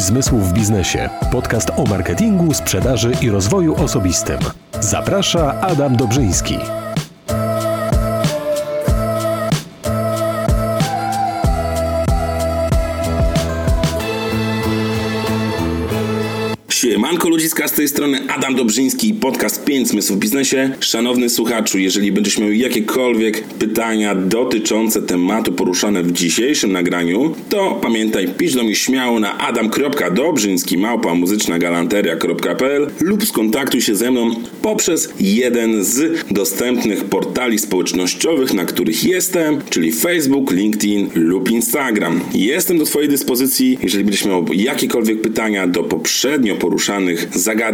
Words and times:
Zmysłów 0.00 0.48
w 0.48 0.52
biznesie. 0.52 1.10
Podcast 1.32 1.70
o 1.76 1.84
marketingu, 1.84 2.54
sprzedaży 2.54 3.12
i 3.20 3.30
rozwoju 3.30 3.84
osobistym. 3.84 4.38
Zaprasza 4.80 5.60
Adam 5.60 5.96
Dobrzyński. 5.96 6.58
Tej 17.80 17.88
strony 17.88 18.20
Adam 18.28 18.54
Dobrzyński, 18.54 19.14
podcast 19.14 19.64
5 19.64 19.88
zmysłów 19.88 20.18
w 20.18 20.20
biznesie. 20.20 20.72
Szanowny 20.80 21.28
słuchaczu, 21.28 21.78
jeżeli 21.78 22.12
będziesz 22.12 22.38
miał 22.38 22.52
jakiekolwiek 22.52 23.42
pytania 23.42 24.14
dotyczące 24.14 25.02
tematu 25.02 25.52
poruszane 25.52 26.02
w 26.02 26.12
dzisiejszym 26.12 26.72
nagraniu, 26.72 27.34
to 27.48 27.78
pamiętaj, 27.82 28.28
pisz 28.38 28.54
do 28.54 28.62
mnie 28.62 28.74
śmiało 28.74 29.20
na 29.20 29.38
adam.dobrzyński 29.38 30.78
małpa 30.78 31.14
muzyczna 31.14 31.58
galanteria.pl 31.58 32.90
lub 33.00 33.26
skontaktuj 33.26 33.80
się 33.80 33.94
ze 33.94 34.10
mną 34.10 34.30
poprzez 34.62 35.12
jeden 35.20 35.84
z 35.84 36.24
dostępnych 36.30 37.04
portali 37.04 37.58
społecznościowych, 37.58 38.54
na 38.54 38.64
których 38.64 39.04
jestem, 39.04 39.60
czyli 39.70 39.92
Facebook, 39.92 40.50
LinkedIn 40.50 41.10
lub 41.14 41.50
Instagram. 41.50 42.20
Jestem 42.34 42.78
do 42.78 42.84
Twojej 42.84 43.08
dyspozycji, 43.08 43.78
jeżeli 43.82 44.04
będziesz 44.04 44.24
miał 44.24 44.46
jakiekolwiek 44.52 45.20
pytania 45.20 45.66
do 45.66 45.82
poprzednio 45.82 46.56
poruszanych 46.56 47.28
zagadnień, 47.34 47.69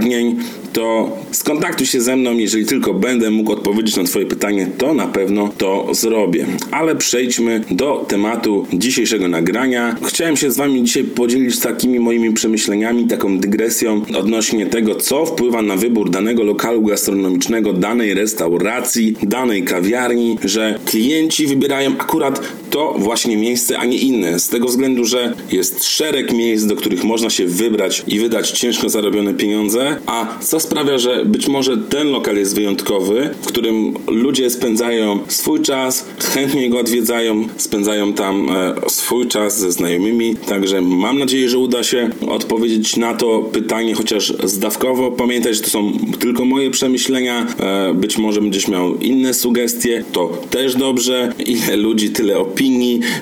to 0.73 1.17
skontaktuj 1.33 1.87
się 1.87 2.01
ze 2.01 2.17
mną, 2.17 2.33
jeżeli 2.39 2.67
tylko 2.67 2.95
będę 2.95 3.31
mógł 3.31 3.53
odpowiedzieć 3.53 3.97
na 3.97 4.05
Twoje 4.05 4.27
pytanie, 4.27 4.69
to 4.79 4.95
na 4.95 5.07
pewno 5.07 5.53
to 5.59 5.89
zrobię. 5.95 6.47
Ale 6.71 6.97
przejdźmy 6.97 7.61
do 7.71 8.05
tematu 8.09 8.67
dzisiejszego 8.73 9.29
nagrania. 9.29 9.97
Chciałem 10.07 10.37
się 10.37 10.51
z 10.51 10.57
Wami 10.57 10.83
dzisiaj 10.83 11.05
podzielić 11.05 11.61
takimi 11.61 12.01
moimi 12.01 12.33
przemyśleniami, 12.33 13.07
taką 13.07 13.39
dygresją 13.39 14.03
odnośnie 14.19 14.67
tego, 14.67 14.95
co 14.95 15.27
wpływa 15.27 15.63
na 15.63 15.77
wybór 15.77 16.11
danego 16.11 16.43
lokalu 16.43 16.83
gastronomicznego, 16.83 17.73
danej 17.73 18.15
restauracji, 18.15 19.17
danej 19.23 19.65
kawiarni, 19.65 20.39
że 20.45 20.79
klienci 20.85 21.47
wybierają 21.47 21.93
akurat 21.99 22.41
to 22.77 22.95
właśnie 22.99 23.37
miejsce, 23.37 23.79
a 23.79 23.85
nie 23.85 23.99
inne. 23.99 24.39
Z 24.39 24.49
tego 24.49 24.69
względu, 24.69 25.05
że 25.05 25.35
jest 25.53 25.85
szereg 25.85 26.33
miejsc, 26.33 26.67
do 26.67 26.77
których 26.77 27.05
można 27.05 27.31
się 27.31 27.47
wybrać 27.47 28.03
i 28.09 28.19
wydać 28.19 28.51
ciężko 28.51 28.89
zarobione 28.89 29.35
pieniądze, 29.35 29.97
a 30.07 30.39
co 30.41 30.61
sprawia, 30.61 30.99
że 30.99 31.25
być 31.25 31.49
może 31.49 31.77
ten 31.79 32.11
lokal 32.11 32.37
jest 32.37 32.55
wyjątkowy, 32.55 33.31
w 33.43 33.47
którym 33.47 33.95
ludzie 34.07 34.51
spędzają 34.51 35.19
swój 35.29 35.61
czas, 35.61 36.07
chętnie 36.19 36.71
go 36.71 36.79
odwiedzają, 36.79 37.49
spędzają 37.57 38.13
tam 38.13 38.51
e, 38.51 38.75
swój 38.89 39.29
czas 39.29 39.59
ze 39.59 39.73
znajomymi. 39.73 40.37
Także 40.37 40.81
mam 40.81 41.19
nadzieję, 41.19 41.49
że 41.49 41.59
uda 41.59 41.83
się 41.83 42.11
odpowiedzieć 42.29 42.97
na 42.97 43.15
to 43.15 43.41
pytanie, 43.41 43.95
chociaż 43.95 44.33
zdawkowo. 44.45 45.11
Pamiętaj, 45.11 45.55
że 45.55 45.61
to 45.61 45.71
są 45.71 45.93
tylko 46.19 46.45
moje 46.45 46.71
przemyślenia. 46.71 47.47
E, 47.61 47.95
być 47.95 48.19
może 48.19 48.41
będziesz 48.41 48.69
miał 48.69 48.97
inne 48.97 49.35
sugestie, 49.35 50.05
to 50.13 50.43
też 50.51 50.75
dobrze. 50.75 51.33
Ile 51.47 51.77
ludzi, 51.77 52.11
tyle 52.11 52.39
opinii, 52.39 52.66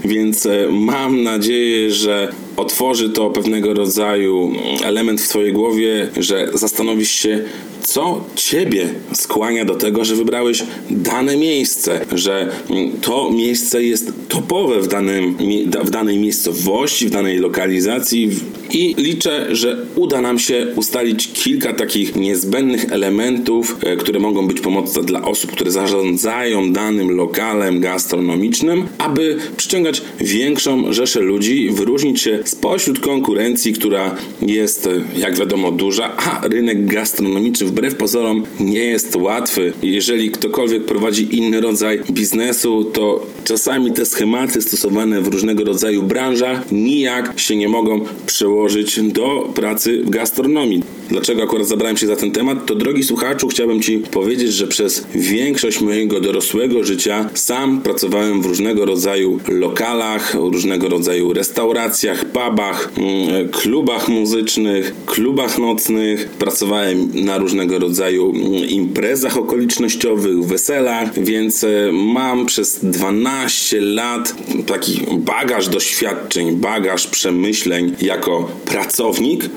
więc 0.05 0.47
e, 0.47 0.69
mam 0.71 1.23
nadzieję, 1.23 1.91
że 1.91 2.33
otworzy 2.57 3.11
to 3.11 3.31
pewnego 3.31 3.75
rodzaju 3.75 4.53
element 4.85 5.21
w 5.21 5.29
Twojej 5.29 5.53
głowie, 5.53 6.09
że 6.17 6.49
zastanowisz 6.55 7.11
się, 7.11 7.45
co 7.85 8.25
Ciebie 8.35 8.89
skłania 9.13 9.65
do 9.65 9.75
tego, 9.75 10.05
że 10.05 10.17
wybrałeś 10.17 10.63
dane 10.91 11.37
miejsce, 11.37 12.01
że 12.13 12.53
to 13.01 13.31
miejsce 13.31 13.83
jest 13.83 14.13
topowe 14.29 14.81
w, 14.81 14.89
danym, 14.89 15.37
w 15.85 15.91
danej 15.91 16.19
miejscowości, 16.19 17.07
w 17.07 17.11
danej 17.11 17.39
lokalizacji 17.39 18.31
i 18.73 18.95
liczę, 18.99 19.47
że 19.57 19.77
uda 19.97 20.21
nam 20.21 20.39
się 20.39 20.67
ustalić 20.77 21.33
kilka 21.33 21.73
takich 21.73 22.17
niezbędnych 22.17 22.93
elementów, 22.93 23.77
e, 23.83 23.97
które 23.97 24.21
mogą 24.21 24.49
być 24.49 24.61
pomocne 24.61 25.03
dla 25.03 25.23
osób, 25.23 25.53
które 25.53 25.71
zarządzają 25.71 26.73
danym 26.73 27.11
lokalem 27.11 27.81
gastronomicznym, 27.81 28.87
aby 28.99 29.37
przyciągać 29.57 30.03
większą 30.21 30.93
rzeszę 30.93 31.21
ludzi, 31.21 31.71
wyróżnić 31.71 32.23
się 32.23 32.39
spośród 32.45 33.01
konkurencji, 33.01 33.73
która 33.73 34.17
jest, 34.43 34.87
e, 34.87 34.91
jak 35.21 35.37
wiadomo, 35.39 35.71
duża, 35.71 36.17
a 36.17 36.49
rynek 36.49 36.87
gastronomiczny 36.87 37.67
wbrew 37.75 37.95
pozorom 37.95 38.43
nie 38.61 38.85
jest 38.85 39.17
łatwy. 39.17 39.73
Jeżeli 39.83 40.31
ktokolwiek 40.31 40.85
prowadzi 40.85 41.39
inny 41.39 41.61
rodzaj 41.61 42.01
biznesu, 42.11 42.85
to 42.85 43.27
czasami 43.45 43.93
te 43.93 44.07
schematy 44.07 44.63
stosowane 44.63 45.21
w 45.21 45.29
różnego 45.29 45.65
rodzaju 45.65 46.03
branżach 46.03 46.73
nijak 46.73 47.41
się 47.41 47.57
nie 47.57 47.69
mogą 47.69 48.01
przełożyć 48.27 49.01
do 49.01 49.51
pracy 49.55 50.03
w 50.05 50.11
gastronomii. 50.11 50.83
Dlaczego 51.09 51.43
akurat 51.43 51.69
zabrałem 51.69 51.97
się 51.97 52.07
za 52.07 52.17
ten 52.17 52.31
temat? 52.31 52.67
To 52.67 52.75
drogi 52.75 53.03
słuchaczu, 53.03 53.49
chciałbym 53.49 53.83
Ci 53.83 53.99
powiedzieć, 53.99 54.53
że 54.53 54.67
przez 54.67 55.07
większość 55.15 55.81
mojego 55.81 56.21
dorosłego 56.21 56.85
życia 56.85 57.29
sam 57.35 57.81
pracowałem 57.81 58.43
w 58.43 58.47
różnego 58.47 58.85
rodzaju 58.85 59.41
lokalach, 59.49 60.35
różnego 60.35 60.89
rodzaju 60.89 61.33
restauracjach, 61.33 62.25
pubach, 62.25 62.93
mm, 62.99 63.49
klubach 63.49 64.09
muzycznych, 64.09 64.95
klubach 65.07 65.59
nocnych. 65.59 66.29
Pracowałem 66.29 67.11
na 67.15 67.39
różnego 67.39 67.79
rodzaju 67.79 68.31
mm, 68.31 68.69
imprezach 68.69 69.37
okolicznościowych, 69.37 70.45
weselach, 70.45 71.25
więc 71.25 71.65
e, 71.65 71.93
mam 71.93 72.47
przez 72.47 72.85
12 72.85 73.81
lat 73.81 74.35
taki 74.67 75.01
bagaż 75.13 75.69
doświadczeń, 75.69 76.57
bagaż 76.57 77.07
przemyśleń 77.07 77.95
jako 78.01 78.49
pracownik 78.65 79.51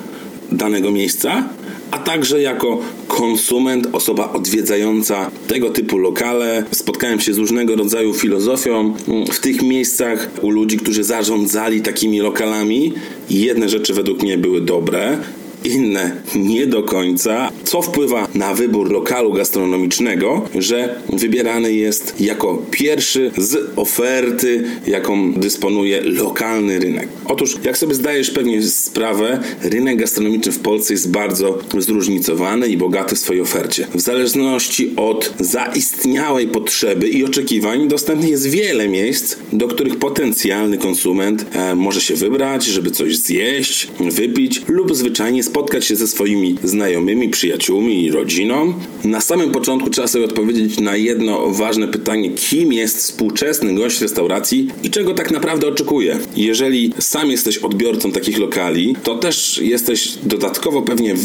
danego 0.51 0.91
miejsca, 0.91 1.49
a 1.91 1.97
także 1.99 2.41
jako 2.41 2.81
konsument, 3.07 3.87
osoba 3.93 4.33
odwiedzająca 4.33 5.31
tego 5.47 5.69
typu 5.69 5.97
lokale. 5.97 6.63
Spotkałem 6.71 7.19
się 7.19 7.33
z 7.33 7.37
różnego 7.37 7.75
rodzaju 7.75 8.13
filozofią 8.13 8.93
w 9.31 9.39
tych 9.39 9.61
miejscach 9.61 10.29
u 10.41 10.49
ludzi, 10.49 10.77
którzy 10.77 11.03
zarządzali 11.03 11.81
takimi 11.81 12.19
lokalami. 12.19 12.93
Jedne 13.29 13.69
rzeczy 13.69 13.93
według 13.93 14.23
mnie 14.23 14.37
były 14.37 14.61
dobre, 14.61 15.17
inne 15.67 16.11
nie 16.35 16.67
do 16.67 16.83
końca, 16.83 17.51
co 17.63 17.81
wpływa 17.81 18.27
na 18.35 18.53
wybór 18.53 18.91
lokalu 18.91 19.33
gastronomicznego, 19.33 20.49
że 20.55 21.01
wybierany 21.13 21.73
jest 21.73 22.21
jako 22.21 22.63
pierwszy 22.71 23.31
z 23.37 23.71
oferty, 23.75 24.63
jaką 24.87 25.33
dysponuje 25.33 26.01
lokalny 26.01 26.79
rynek. 26.79 27.07
Otóż, 27.25 27.55
jak 27.63 27.77
sobie 27.77 27.95
zdajesz 27.95 28.31
pewnie 28.31 28.61
sprawę, 28.61 29.39
rynek 29.61 29.97
gastronomiczny 29.97 30.51
w 30.51 30.59
Polsce 30.59 30.93
jest 30.93 31.11
bardzo 31.11 31.59
zróżnicowany 31.77 32.67
i 32.67 32.77
bogaty 32.77 33.15
w 33.15 33.19
swojej 33.19 33.41
ofercie. 33.41 33.87
W 33.95 34.01
zależności 34.01 34.93
od 34.95 35.33
zaistniałej 35.39 36.47
potrzeby 36.47 37.09
i 37.09 37.23
oczekiwań 37.23 37.87
dostępnych 37.87 38.29
jest 38.29 38.49
wiele 38.49 38.87
miejsc, 38.87 39.35
do 39.53 39.67
których 39.67 39.99
potencjalny 39.99 40.77
konsument 40.77 41.45
e, 41.51 41.75
może 41.75 42.01
się 42.01 42.15
wybrać, 42.15 42.65
żeby 42.65 42.91
coś 42.91 43.17
zjeść, 43.17 43.87
wypić 43.99 44.61
lub 44.67 44.95
zwyczajnie 44.95 45.43
spotkać 45.43 45.56
się 45.79 45.95
ze 45.95 46.07
swoimi 46.07 46.55
znajomymi, 46.63 47.29
przyjaciółmi 47.29 48.03
i 48.03 48.11
rodziną. 48.11 48.73
Na 49.03 49.21
samym 49.21 49.51
początku 49.51 49.89
trzeba 49.89 50.07
sobie 50.07 50.25
odpowiedzieć 50.25 50.79
na 50.79 50.95
jedno 50.95 51.49
ważne 51.49 51.87
pytanie: 51.87 52.29
kim 52.29 52.73
jest 52.73 52.97
współczesny 52.97 53.73
gość 53.73 54.01
restauracji 54.01 54.67
i 54.83 54.89
czego 54.89 55.13
tak 55.13 55.31
naprawdę 55.31 55.67
oczekuje? 55.67 56.19
Jeżeli 56.35 56.93
sam 56.99 57.31
jesteś 57.31 57.57
odbiorcą 57.57 58.11
takich 58.11 58.39
lokali, 58.39 58.95
to 59.03 59.15
też 59.15 59.57
jesteś 59.63 60.17
dodatkowo 60.23 60.81
pewnie 60.81 61.15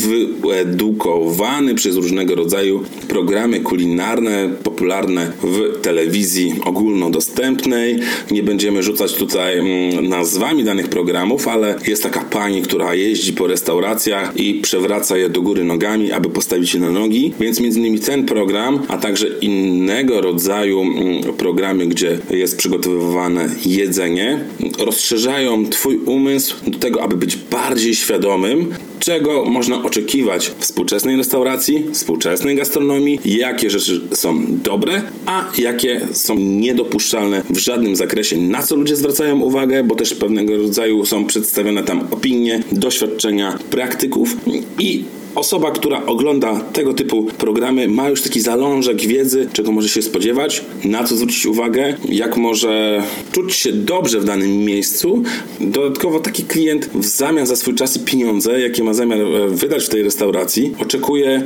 wyedukowany 0.42 1.74
przez 1.74 1.96
różnego 1.96 2.34
rodzaju 2.34 2.84
programy 3.08 3.60
kulinarne, 3.60 4.50
popularne 4.62 5.32
w 5.42 5.80
telewizji 5.80 6.54
ogólnodostępnej. 6.64 7.98
Nie 8.30 8.42
będziemy 8.42 8.82
rzucać 8.82 9.14
tutaj 9.14 9.58
mm, 9.58 10.08
nazwami 10.08 10.64
danych 10.64 10.88
programów, 10.88 11.48
ale 11.48 11.78
jest 11.86 12.02
taka 12.02 12.20
pani, 12.20 12.62
która 12.62 12.94
jeździ 12.94 13.32
po 13.32 13.46
restauracjach 13.46 14.11
i 14.36 14.60
przewraca 14.62 15.16
je 15.16 15.28
do 15.28 15.42
góry 15.42 15.64
nogami, 15.64 16.12
aby 16.12 16.30
postawić 16.30 16.74
je 16.74 16.80
na 16.80 16.90
nogi. 16.90 17.32
Więc 17.40 17.60
między 17.60 17.78
innymi 17.78 18.00
ten 18.00 18.24
program, 18.24 18.82
a 18.88 18.96
także 18.96 19.26
innego 19.40 20.20
rodzaju 20.20 20.80
mm, 20.80 21.22
programy, 21.22 21.86
gdzie 21.86 22.18
jest 22.30 22.56
przygotowywane 22.56 23.48
jedzenie, 23.66 24.44
rozszerzają 24.78 25.66
Twój 25.66 25.96
umysł 25.96 26.56
do 26.70 26.78
tego, 26.78 27.02
aby 27.02 27.16
być 27.16 27.36
bardziej 27.36 27.94
świadomym 27.94 28.74
czego 29.02 29.44
można 29.44 29.82
oczekiwać 29.82 30.48
w 30.48 30.54
współczesnej 30.58 31.16
restauracji, 31.16 31.84
współczesnej 31.92 32.56
gastronomii, 32.56 33.20
jakie 33.24 33.70
rzeczy 33.70 34.00
są 34.12 34.44
dobre, 34.48 35.02
a 35.26 35.44
jakie 35.58 36.00
są 36.12 36.38
niedopuszczalne 36.38 37.42
w 37.50 37.58
żadnym 37.58 37.96
zakresie, 37.96 38.36
na 38.36 38.62
co 38.62 38.76
ludzie 38.76 38.96
zwracają 38.96 39.40
uwagę, 39.40 39.84
bo 39.84 39.94
też 39.94 40.14
pewnego 40.14 40.56
rodzaju 40.56 41.04
są 41.04 41.24
przedstawione 41.24 41.82
tam 41.82 42.08
opinie, 42.10 42.62
doświadczenia 42.72 43.58
praktyków 43.70 44.36
i 44.78 45.04
osoba, 45.34 45.70
która 45.70 46.06
ogląda 46.06 46.60
tego 46.60 46.94
typu 46.94 47.26
programy, 47.38 47.88
ma 47.88 48.08
już 48.08 48.22
taki 48.22 48.40
zalążek 48.40 49.00
wiedzy, 49.00 49.48
czego 49.52 49.72
może 49.72 49.88
się 49.88 50.02
spodziewać, 50.02 50.64
na 50.84 51.04
co 51.04 51.16
zwrócić 51.16 51.46
uwagę, 51.46 51.96
jak 52.08 52.36
może 52.36 53.02
czuć 53.32 53.54
się 53.54 53.72
dobrze 53.72 54.20
w 54.20 54.24
danym 54.24 54.64
miejscu. 54.64 55.22
Dodatkowo 55.60 56.20
taki 56.20 56.44
klient 56.44 56.90
w 56.94 57.04
zamian 57.04 57.46
za 57.46 57.56
swój 57.56 57.74
czas 57.74 57.96
i 57.96 58.00
pieniądze, 58.00 58.60
jakie 58.60 58.84
ma 58.84 58.94
zamiar 58.94 59.20
e, 59.20 59.48
wydać 59.48 59.84
w 59.84 59.88
tej 59.88 60.02
restauracji, 60.02 60.74
oczekuje 60.78 61.42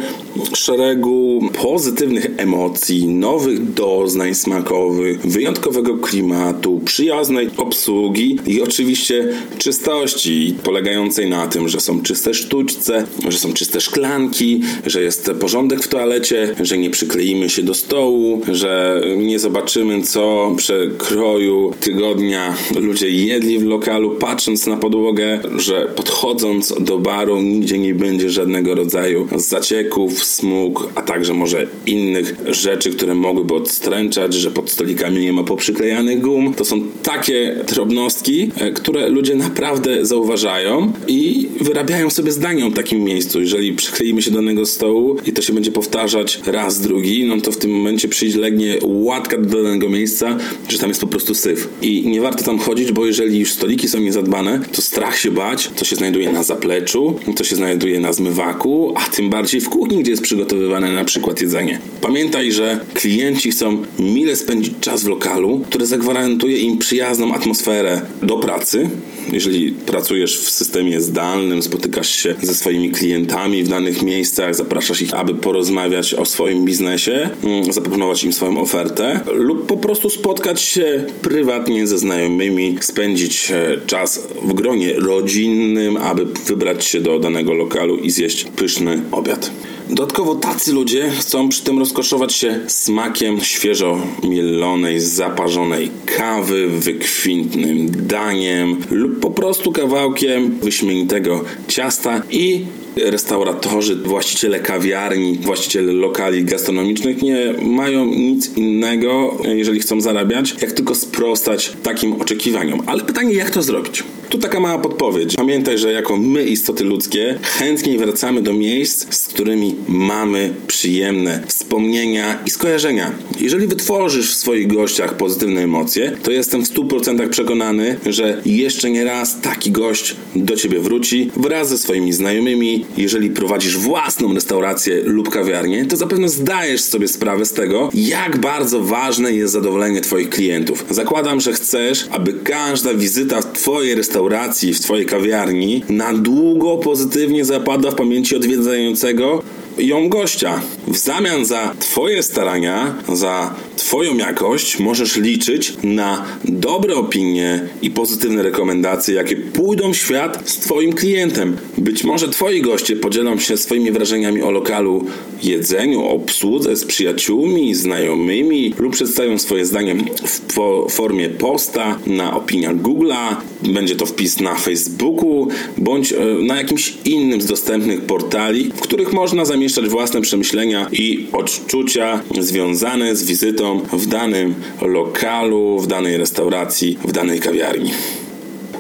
szeregu 0.55 1.41
pozytywnych 1.63 2.27
emocji, 2.37 3.09
nowych 3.09 3.73
doznań 3.73 4.35
smakowych, 4.35 5.21
wyjątkowego 5.21 5.99
klimatu, 5.99 6.81
przyjaznej 6.85 7.51
obsługi 7.57 8.39
i 8.47 8.63
oczywiście 8.63 9.29
czystości, 9.59 10.55
polegającej 10.63 11.31
na 11.31 11.47
tym, 11.47 11.69
że 11.69 11.81
są 11.81 12.03
czyste 12.03 12.35
sztućce, 12.35 13.07
że 13.29 13.39
są 13.39 13.53
czyste 13.53 13.76
szklanki, 13.81 14.61
że 14.87 15.03
jest 15.03 15.31
porządek 15.41 15.83
w 15.83 15.89
toalecie, 15.89 16.55
że 16.61 16.79
nie 16.79 16.91
przykleimy 16.91 17.51
się 17.51 17.63
do 17.63 17.75
stołu, 17.75 18.41
że 18.53 19.03
nie 19.17 19.39
zobaczymy, 19.39 20.03
co 20.03 20.55
przekroju 20.57 21.73
tygodnia 21.81 22.55
ludzie 22.81 23.11
jedli 23.11 23.59
w 23.59 23.65
lokalu, 23.65 24.11
patrząc 24.11 24.67
na 24.67 24.77
podłogę, 24.77 25.41
że 25.57 25.87
podchodząc 25.97 26.75
do 26.81 26.99
baru 26.99 27.43
nigdzie 27.43 27.79
nie 27.79 27.95
będzie 27.95 28.31
żadnego 28.31 28.75
rodzaju 28.75 29.29
zacieków, 29.37 30.25
smug, 30.25 30.89
a 30.95 31.03
także 31.03 31.35
może 31.35 31.67
innych 31.87 32.35
rzeczy, 32.47 32.91
które 32.91 33.15
mogłyby 33.15 33.55
odstręczać, 33.55 34.35
że 34.35 34.51
pod 34.51 34.71
stolikami 34.71 35.21
nie 35.21 35.33
ma 35.33 35.45
poprzyklejanych 35.45 36.21
gum. 36.21 36.55
To 36.55 36.65
są 36.65 36.81
takie 37.03 37.57
drobnostki, 37.69 38.51
e, 38.57 38.71
które 38.71 39.09
ludzie 39.09 39.35
naprawdę 39.35 40.07
zauważają 40.07 40.93
i 41.09 41.49
wyrabiają 41.61 42.11
sobie 42.11 42.33
zdanie 42.33 42.67
o 42.67 42.71
takim 42.71 43.05
miejscu. 43.05 43.41
Jeżeli 43.41 43.66
przykleimy 43.73 44.23
się 44.23 44.31
do 44.31 44.37
danego 44.37 44.67
stołu 44.67 45.17
i 45.27 45.33
to 45.33 45.43
się 45.43 45.53
będzie 45.53 45.73
powtarzać 45.73 46.41
raz, 46.47 46.81
drugi, 46.81 47.25
no 47.25 47.41
to 47.41 47.53
w 47.53 47.57
tym 47.57 47.71
momencie 47.71 48.09
przyjdzie 48.09 48.39
legnie 48.39 48.79
łatka 48.83 49.39
do 49.39 49.63
danego 49.63 49.89
miejsca, 49.89 50.39
że 50.69 50.79
tam 50.79 50.89
jest 50.89 51.01
po 51.01 51.07
prostu 51.07 51.35
syf. 51.35 51.69
I 51.83 52.09
nie 52.09 52.21
warto 52.21 52.45
tam 52.45 52.59
chodzić, 52.59 52.93
bo 52.93 53.07
jeżeli 53.07 53.39
już 53.39 53.53
stoliki 53.53 53.89
są 53.89 54.01
niezadbane, 54.01 54.61
to 54.73 54.83
strach 54.83 55.19
się 55.19 55.31
bać, 55.31 55.71
co 55.77 55.85
się 55.85 55.97
znajduje 55.97 56.33
na 56.33 56.43
zapleczu, 56.43 57.19
co 57.37 57.45
się 57.45 57.57
znajduje 57.57 58.01
na 58.01 58.13
zmywaku, 58.13 58.95
a 58.97 59.01
tym 59.01 59.31
bardziej 59.31 59.61
w 59.61 59.69
kuchni, 59.69 59.99
gdzie 59.99 60.11
jest 60.11 60.23
przygotowywane 60.23 60.93
na 60.93 61.05
przykład 61.05 61.41
jedzenie. 61.41 61.79
Pamiętaj, 62.01 62.53
że 62.53 62.81
klienci 62.95 63.51
chcą 63.51 63.83
mile 63.99 64.37
spędzić 64.37 64.75
czas 64.81 65.05
w 65.05 65.09
lokalu, 65.09 65.63
które 65.67 65.87
zagwarantuje 65.87 66.59
im 66.59 66.79
przyjazną 66.79 67.35
atmosferę 67.35 68.01
do 68.23 68.37
pracy. 68.37 68.91
Jeżeli 69.33 69.73
pracujesz 69.73 70.39
w 70.39 70.51
systemie 70.51 71.01
zdalnym, 71.01 71.63
spotykasz 71.63 72.11
się 72.11 72.35
ze 72.43 72.55
swoimi 72.55 72.91
klientami 72.91 73.56
w 73.63 73.69
danych 73.69 74.03
miejscach, 74.03 74.55
zapraszasz 74.55 75.03
ich, 75.03 75.15
aby 75.15 75.35
porozmawiać 75.35 76.15
o 76.15 76.25
swoim 76.25 76.65
biznesie, 76.65 77.31
mm, 77.45 77.73
zaproponować 77.73 78.25
im 78.25 78.33
swoją 78.33 78.61
ofertę, 78.61 79.21
lub 79.35 79.67
po 79.67 79.77
prostu 79.77 80.11
spotkać 80.11 80.63
się 80.63 81.05
prywatnie 81.23 81.87
ze 81.87 81.99
znajomymi, 81.99 82.77
spędzić 82.81 83.51
e, 83.51 83.81
czas 83.87 84.29
w 84.43 84.53
gronie 84.53 84.93
rodzinnym, 84.93 85.97
aby 85.97 86.27
wybrać 86.27 86.85
się 86.85 87.01
do 87.01 87.19
danego 87.19 87.55
lokalu 87.55 87.97
i 87.97 88.11
zjeść 88.11 88.45
pyszny 88.45 89.03
obiad. 89.13 89.51
Dodatkowo 89.89 90.35
tacy 90.35 90.73
ludzie 90.73 91.11
chcą 91.11 91.49
przy 91.49 91.63
tym 91.63 91.79
rozkoszować 91.79 92.33
się 92.33 92.61
smakiem 92.67 93.41
świeżo 93.41 93.99
mielonej, 94.23 95.01
zaparzonej 95.01 95.91
kawy, 96.07 96.69
wykwintnym 96.69 98.07
daniem 98.07 98.77
lub 98.91 99.21
po 99.21 99.31
prostu 99.31 99.73
kawałkiem 99.73 100.59
wyśmienitego 100.59 101.45
ciasta 101.69 102.23
i 102.31 102.65
restauratorzy, 102.97 103.97
właściciele 103.97 104.61
kawiarni, 104.61 105.39
właściciele 105.43 105.93
lokali 105.93 106.45
gastronomicznych 106.45 107.23
nie 107.23 107.55
mają 107.63 108.05
nic 108.05 108.57
innego, 108.57 109.39
jeżeli 109.45 109.81
chcą 109.81 110.01
zarabiać, 110.01 110.55
jak 110.63 110.73
tylko 110.73 110.95
sprostać 110.95 111.73
takim 111.83 112.13
oczekiwaniom. 112.13 112.83
Ale 112.87 113.05
pytanie, 113.05 113.35
jak 113.35 113.51
to 113.51 113.63
zrobić? 113.63 114.05
Tu 114.29 114.39
taka 114.39 114.61
mała 114.61 114.79
podpowiedź. 114.79 115.37
Pamiętaj, 115.37 115.79
że 115.79 115.93
jako 115.93 116.17
my, 116.17 116.45
istoty 116.45 116.85
ludzkie, 116.85 117.39
chętniej 117.43 117.99
wracamy 117.99 118.43
do 118.43 118.53
miejsc, 118.53 119.15
z 119.15 119.29
którymi 119.29 119.75
mamy 119.89 120.55
przyjemne 120.67 121.43
wspomnienia 121.47 122.39
i 122.47 122.51
skojarzenia. 122.51 123.13
Jeżeli 123.41 123.67
wytworzysz 123.67 124.31
w 124.31 124.37
swoich 124.37 124.67
gościach 124.67 125.17
pozytywne 125.17 125.61
emocje, 125.63 126.17
to 126.23 126.31
jestem 126.31 126.65
w 126.65 126.75
100% 126.75 127.29
przekonany, 127.29 127.99
że 128.07 128.41
jeszcze 128.47 128.91
nie 128.91 129.05
raz 129.05 129.41
taki 129.41 129.71
gość 129.71 130.17
do 130.37 130.57
ciebie 130.57 130.81
wróci 130.81 131.31
wraz 131.37 131.69
ze 131.69 131.79
swoimi 131.79 132.13
znajomymi. 132.13 132.86
Jeżeli 132.97 133.31
prowadzisz 133.31 133.77
własną 133.79 134.35
restaurację 134.35 135.03
lub 135.05 135.31
kawiarnię, 135.31 135.87
to 135.87 135.97
zapewne 135.97 136.29
zdajesz 136.29 136.83
sobie 136.83 137.09
sprawę 137.09 137.45
z 137.45 137.53
tego, 137.53 137.91
jak 137.95 138.39
bardzo 138.39 138.81
ważne 138.81 139.33
jest 139.33 139.53
zadowolenie 139.53 140.01
twoich 140.01 140.29
klientów. 140.29 140.85
Zakładam, 140.91 141.41
że 141.41 141.53
chcesz, 141.53 142.07
aby 142.11 142.33
każda 142.33 142.95
wizyta 142.95 143.41
w 143.41 143.53
twojej 143.53 143.95
restauracji 143.95 144.75
w 144.75 144.81
Twojej 144.81 145.07
kawiarni 145.07 145.85
na 145.89 146.13
długo 146.13 146.77
pozytywnie 146.77 147.45
zapada 147.45 147.91
w 147.91 147.95
pamięci 147.95 148.37
odwiedzającego 148.37 149.43
ją 149.79 150.09
gościa. 150.09 150.61
W 150.89 150.97
zamian 150.97 151.45
za 151.45 151.75
Twoje 151.79 152.23
starania, 152.23 152.95
za 153.13 153.55
Twoją 153.77 154.17
jakość 154.17 154.79
możesz 154.79 155.17
liczyć 155.17 155.75
na 155.83 156.25
dobre 156.45 156.95
opinie 156.95 157.69
i 157.83 157.91
pozytywne 157.91 158.43
rekomendacje, 158.43 159.15
jakie 159.15 159.37
pójdą 159.37 159.93
w 159.93 159.97
świat 159.97 160.51
z 160.51 160.57
Twoim 160.57 160.93
klientem. 160.93 161.57
Być 161.79 162.05
może 162.05 162.29
Twoi 162.29 162.63
goście 162.63 162.97
podzielą 162.97 163.39
się 163.39 163.57
swoimi 163.57 163.93
wrażeniami 163.93 164.43
o 164.43 164.51
lokalu, 164.51 165.07
jedzeniu, 165.43 166.05
obsłudze 166.05 166.77
z 166.77 166.85
przyjaciółmi, 166.85 167.75
znajomymi 167.75 168.75
lub 168.79 168.93
przedstawią 168.93 169.39
swoje 169.39 169.67
zdanie 169.67 169.97
w 170.23 170.91
formie 170.91 171.29
posta 171.29 171.99
na 172.07 172.37
opiniach 172.37 172.77
Google'a. 172.77 173.37
Będzie 173.63 173.97
to 173.97 174.07
wpis 174.07 174.41
na 174.41 174.55
Facebooku 174.55 175.49
bądź 175.79 176.13
e, 176.13 176.17
na 176.47 176.57
jakimś 176.57 176.95
innym 177.05 177.41
z 177.41 177.47
dostępnych 177.47 178.01
portali, 178.01 178.71
w 178.77 178.81
których 178.81 179.13
można 179.13 179.45
zamieszczać 179.67 179.89
własne 179.89 180.21
przemyślenia 180.21 180.89
i 180.93 181.27
odczucia 181.33 182.21
związane 182.41 183.17
z 183.17 183.25
wizytą 183.25 183.81
w 183.93 184.07
danym 184.07 184.55
lokalu, 184.83 185.79
w 185.81 185.87
danej 185.87 186.17
restauracji, 186.17 186.99
w 187.05 187.13
danej 187.13 187.41
kawiarni. 187.41 187.91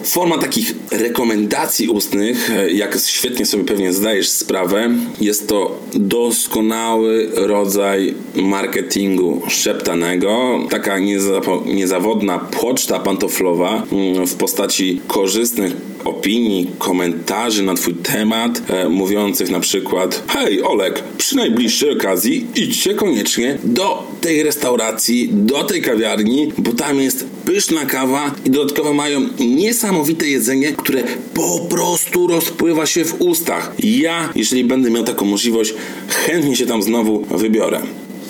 Forma 0.04 0.38
takich 0.38 0.74
rekomendacji 0.90 1.88
ustnych, 1.88 2.50
jak 2.72 2.98
świetnie 3.06 3.46
sobie 3.46 3.64
pewnie 3.64 3.92
zdajesz 3.92 4.28
sprawę, 4.28 4.90
jest 5.20 5.48
to 5.48 5.78
doskonały 5.94 7.30
rodzaj 7.34 8.14
marketingu 8.34 9.42
szeptanego. 9.48 10.60
Taka 10.70 10.98
niezawodna 11.66 12.38
poczta 12.38 12.98
pantoflowa 12.98 13.82
mm, 13.92 14.26
w 14.26 14.34
postaci 14.34 15.00
korzystnych 15.06 15.95
opinii, 16.06 16.70
komentarzy 16.78 17.62
na 17.62 17.74
Twój 17.74 17.94
temat, 17.94 18.62
e, 18.70 18.88
mówiących 18.88 19.50
na 19.50 19.60
przykład: 19.60 20.22
Hej, 20.28 20.62
Olek, 20.62 21.02
przy 21.18 21.36
najbliższej 21.36 21.90
okazji 21.90 22.46
idźcie 22.56 22.94
koniecznie 22.94 23.58
do 23.64 24.02
tej 24.20 24.42
restauracji, 24.42 25.28
do 25.32 25.64
tej 25.64 25.82
kawiarni, 25.82 26.52
bo 26.58 26.72
tam 26.72 27.00
jest 27.00 27.26
pyszna 27.44 27.86
kawa 27.86 28.34
i 28.44 28.50
dodatkowo 28.50 28.92
mają 28.92 29.28
niesamowite 29.40 30.26
jedzenie, 30.26 30.72
które 30.72 31.02
po 31.34 31.66
prostu 31.70 32.26
rozpływa 32.26 32.86
się 32.86 33.04
w 33.04 33.20
ustach. 33.20 33.72
Ja, 33.78 34.32
jeżeli 34.34 34.64
będę 34.64 34.90
miał 34.90 35.04
taką 35.04 35.24
możliwość, 35.26 35.74
chętnie 36.08 36.56
się 36.56 36.66
tam 36.66 36.82
znowu 36.82 37.24
wybiorę. 37.30 37.80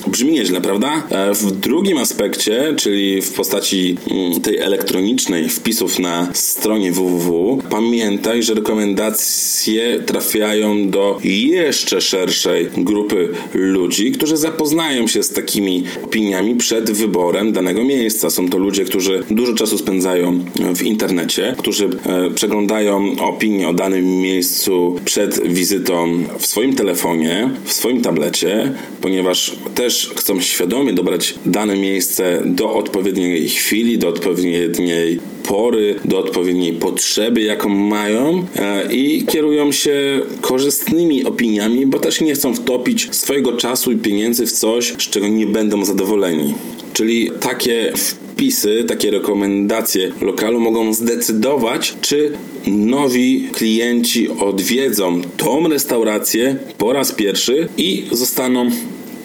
Brzmi 0.06 0.32
nieźle, 0.32 0.60
prawda? 0.60 1.02
E, 1.10 1.34
w 1.34 1.52
drugim 1.52 1.98
aspekcie, 1.98 2.74
czyli 2.76 3.22
w 3.22 3.32
postaci 3.32 3.96
mm, 4.10 4.40
tej 4.40 4.58
elektronicznej 4.58 5.48
wpisów 5.48 5.98
na 5.98 6.28
stronie 6.32 6.92
www, 6.92 7.62
pamiętaj, 7.70 8.42
że 8.42 8.54
rekomendacje 8.54 10.02
trafiają 10.06 10.90
do 10.90 11.18
jeszcze 11.24 12.00
szerszej 12.00 12.68
grupy 12.76 13.28
ludzi, 13.54 14.12
którzy 14.12 14.36
zapoznają 14.36 15.06
się 15.06 15.22
z 15.22 15.30
takimi 15.30 15.84
opiniami 16.04 16.54
przed 16.54 16.90
wyborem 16.90 17.52
danego 17.52 17.84
miejsca. 17.84 18.30
Są 18.30 18.48
to 18.48 18.58
ludzie, 18.58 18.84
którzy 18.84 19.24
dużo 19.30 19.54
czasu 19.54 19.78
spędzają 19.78 20.44
w 20.76 20.82
internecie, 20.82 21.54
którzy 21.58 21.84
e, 21.84 22.30
przeglądają 22.30 23.16
opinie 23.20 23.68
o 23.68 23.74
danym 23.74 24.04
miejscu 24.04 24.96
przed 25.04 25.48
wizytą 25.48 26.24
w 26.38 26.46
swoim 26.46 26.74
telefonie, 26.74 27.50
w 27.64 27.72
swoim 27.72 28.00
tablecie, 28.00 28.72
ponieważ 29.00 29.56
też 29.74 29.95
też 29.96 30.10
chcą 30.16 30.40
świadomie 30.40 30.92
dobrać 30.92 31.34
dane 31.46 31.76
miejsce 31.76 32.42
do 32.44 32.74
odpowiedniej 32.74 33.48
chwili, 33.48 33.98
do 33.98 34.08
odpowiedniej 34.08 35.20
pory, 35.42 35.94
do 36.04 36.18
odpowiedniej 36.18 36.72
potrzeby, 36.72 37.40
jaką 37.42 37.68
mają 37.68 38.46
e, 38.56 38.92
i 38.92 39.24
kierują 39.24 39.72
się 39.72 40.20
korzystnymi 40.40 41.24
opiniami, 41.24 41.86
bo 41.86 41.98
też 41.98 42.20
nie 42.20 42.34
chcą 42.34 42.54
wtopić 42.54 43.08
swojego 43.10 43.52
czasu 43.52 43.92
i 43.92 43.96
pieniędzy 43.96 44.46
w 44.46 44.52
coś, 44.52 44.86
z 44.86 45.10
czego 45.10 45.28
nie 45.28 45.46
będą 45.46 45.84
zadowoleni. 45.84 46.54
Czyli 46.92 47.30
takie 47.40 47.92
wpisy, 47.96 48.84
takie 48.88 49.10
rekomendacje 49.10 50.12
lokalu 50.20 50.60
mogą 50.60 50.94
zdecydować, 50.94 51.94
czy 52.00 52.32
nowi 52.66 53.48
klienci 53.52 54.28
odwiedzą 54.28 55.20
tą 55.36 55.68
restaurację 55.68 56.56
po 56.78 56.92
raz 56.92 57.12
pierwszy 57.12 57.68
i 57.76 58.04
zostaną 58.12 58.70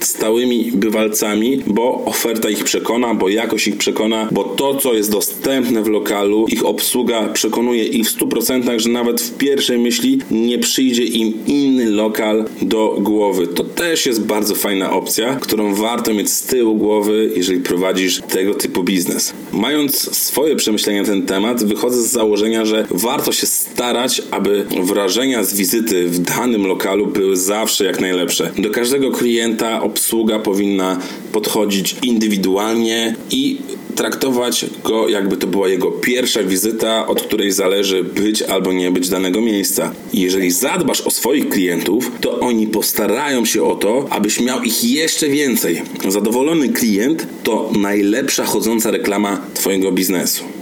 stałymi 0.05 0.71
bywalcami, 0.71 1.63
bo 1.67 2.05
oferta 2.05 2.49
ich 2.49 2.63
przekona, 2.63 3.13
bo 3.13 3.29
jakość 3.29 3.67
ich 3.67 3.77
przekona, 3.77 4.27
bo 4.31 4.43
to, 4.43 4.75
co 4.75 4.93
jest 4.93 5.11
dostępne 5.11 5.83
w 5.83 5.87
lokalu, 5.87 6.45
ich 6.47 6.65
obsługa 6.65 7.29
przekonuje 7.29 7.83
ich 7.83 8.07
w 8.09 8.17
100%, 8.17 8.79
że 8.79 8.89
nawet 8.89 9.21
w 9.21 9.37
pierwszej 9.37 9.79
myśli 9.79 10.19
nie 10.31 10.59
przyjdzie 10.59 11.03
im 11.03 11.33
inny 11.47 11.89
lokal 11.89 12.45
do 12.61 12.97
głowy. 12.99 13.47
To 13.47 13.63
też 13.63 14.05
jest 14.05 14.25
bardzo 14.25 14.55
fajna 14.55 14.91
opcja, 14.91 15.35
którą 15.35 15.75
warto 15.75 16.13
mieć 16.13 16.29
z 16.29 16.43
tyłu 16.43 16.75
głowy, 16.75 17.31
jeżeli 17.35 17.59
prowadzisz 17.59 18.21
tego 18.29 18.53
typu 18.53 18.83
biznes. 18.83 19.33
Mając 19.51 20.17
swoje 20.17 20.55
przemyślenia 20.55 21.01
na 21.01 21.07
ten 21.07 21.25
temat, 21.25 21.63
wychodzę 21.63 22.01
z 22.01 22.11
założenia, 22.11 22.65
że 22.65 22.85
warto 22.91 23.31
się 23.31 23.47
starać, 23.47 24.21
aby 24.31 24.65
wrażenia 24.83 25.43
z 25.43 25.53
wizyty 25.55 26.07
w 26.07 26.19
danym 26.19 26.67
lokalu 26.67 27.07
były 27.07 27.37
zawsze 27.37 27.85
jak 27.85 28.01
najlepsze. 28.01 28.51
Do 28.57 28.69
każdego 28.69 29.11
klienta 29.11 29.81
obsługa 29.91 30.39
powinna 30.39 30.99
podchodzić 31.31 31.95
indywidualnie 32.03 33.15
i 33.31 33.57
traktować 33.95 34.65
go, 34.83 35.09
jakby 35.09 35.37
to 35.37 35.47
była 35.47 35.67
jego 35.67 35.91
pierwsza 35.91 36.43
wizyta, 36.43 37.07
od 37.07 37.21
której 37.21 37.51
zależy 37.51 38.03
być 38.03 38.41
albo 38.41 38.73
nie 38.73 38.91
być 38.91 39.09
danego 39.09 39.41
miejsca. 39.41 39.91
Jeżeli 40.13 40.51
zadbasz 40.51 41.01
o 41.01 41.11
swoich 41.11 41.49
klientów, 41.49 42.11
to 42.21 42.39
oni 42.39 42.67
postarają 42.67 43.45
się 43.45 43.63
o 43.63 43.75
to, 43.75 44.07
abyś 44.09 44.39
miał 44.39 44.63
ich 44.63 44.83
jeszcze 44.83 45.27
więcej. 45.27 45.81
Zadowolony 46.07 46.69
klient 46.69 47.27
to 47.43 47.71
najlepsza 47.79 48.45
chodząca 48.45 48.91
reklama 48.91 49.41
Twojego 49.53 49.91
biznesu. 49.91 50.60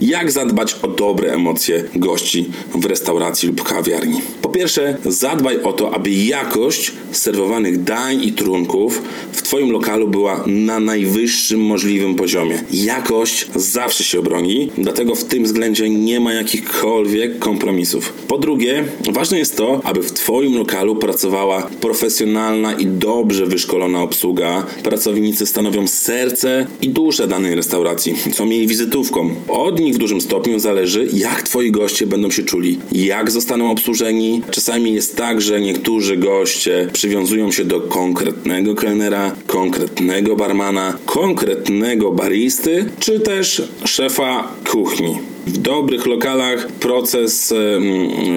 Jak 0.00 0.30
zadbać 0.32 0.76
o 0.82 0.88
dobre 0.88 1.32
emocje 1.32 1.84
gości 1.94 2.50
w 2.74 2.84
restauracji 2.84 3.48
lub 3.48 3.62
kawiarni? 3.62 4.20
Po 4.42 4.48
pierwsze, 4.48 4.96
zadbaj 5.04 5.62
o 5.62 5.72
to, 5.72 5.94
aby 5.94 6.10
jakość 6.10 6.92
serwowanych 7.12 7.84
dań 7.84 8.24
i 8.24 8.32
trunków 8.32 9.02
w 9.32 9.42
Twoim 9.42 9.70
lokalu 9.70 10.08
była 10.08 10.44
na 10.46 10.80
najwyższym 10.80 11.60
możliwym 11.60 12.14
poziomie. 12.14 12.62
Jakość 12.72 13.46
zawsze 13.56 14.04
się 14.04 14.18
obroni, 14.18 14.70
dlatego 14.78 15.14
w 15.14 15.24
tym 15.24 15.44
względzie 15.44 15.90
nie 15.90 16.20
ma 16.20 16.32
jakichkolwiek 16.32 17.38
kompromisów. 17.38 18.12
Po 18.28 18.38
drugie, 18.38 18.84
ważne 19.12 19.38
jest 19.38 19.56
to, 19.56 19.80
aby 19.84 20.02
w 20.02 20.12
Twoim 20.12 20.58
lokalu 20.58 20.96
pracowała 20.96 21.62
profesjonalna 21.80 22.72
i 22.72 22.86
dobrze 22.86 23.46
wyszkolona 23.46 24.02
obsługa. 24.02 24.66
Pracownicy 24.82 25.46
stanowią 25.46 25.88
serce 25.88 26.66
i 26.82 26.88
duszę 26.88 27.28
danej 27.28 27.54
restauracji, 27.54 28.14
są 28.32 28.46
jej 28.46 28.66
wizytówką. 28.66 29.34
Od 29.48 29.80
nich 29.80 29.89
w 29.92 29.98
dużym 29.98 30.20
stopniu 30.20 30.58
zależy, 30.58 31.08
jak 31.12 31.42
twoi 31.42 31.70
goście 31.70 32.06
będą 32.06 32.30
się 32.30 32.42
czuli, 32.42 32.78
jak 32.92 33.30
zostaną 33.30 33.70
obsłużeni. 33.70 34.42
Czasami 34.50 34.94
jest 34.94 35.16
tak, 35.16 35.40
że 35.40 35.60
niektórzy 35.60 36.16
goście 36.16 36.88
przywiązują 36.92 37.52
się 37.52 37.64
do 37.64 37.80
konkretnego 37.80 38.74
kelnera, 38.74 39.32
konkretnego 39.46 40.36
barmana, 40.36 40.98
konkretnego 41.06 42.12
baristy, 42.12 42.84
czy 42.98 43.20
też 43.20 43.62
szefa 43.84 44.48
kuchni. 44.70 45.18
W 45.46 45.58
dobrych 45.58 46.06
lokalach 46.06 46.66
proces, 46.66 47.54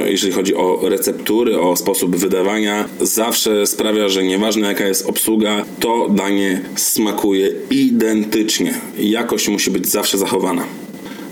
jeżeli 0.06 0.34
chodzi 0.34 0.56
o 0.56 0.80
receptury, 0.84 1.60
o 1.60 1.76
sposób 1.76 2.16
wydawania, 2.16 2.90
zawsze 3.02 3.68
sprawia, 3.68 4.10
że 4.10 4.24
nieważne 4.24 4.68
jaka 4.68 4.88
jest 4.88 5.06
obsługa, 5.06 5.66
to 5.80 6.10
danie 6.10 6.62
smakuje 6.76 7.50
identycznie. 7.72 8.74
Jakość 9.00 9.50
musi 9.50 9.72
być 9.72 9.88
zawsze 9.88 10.18
zachowana. 10.18 10.64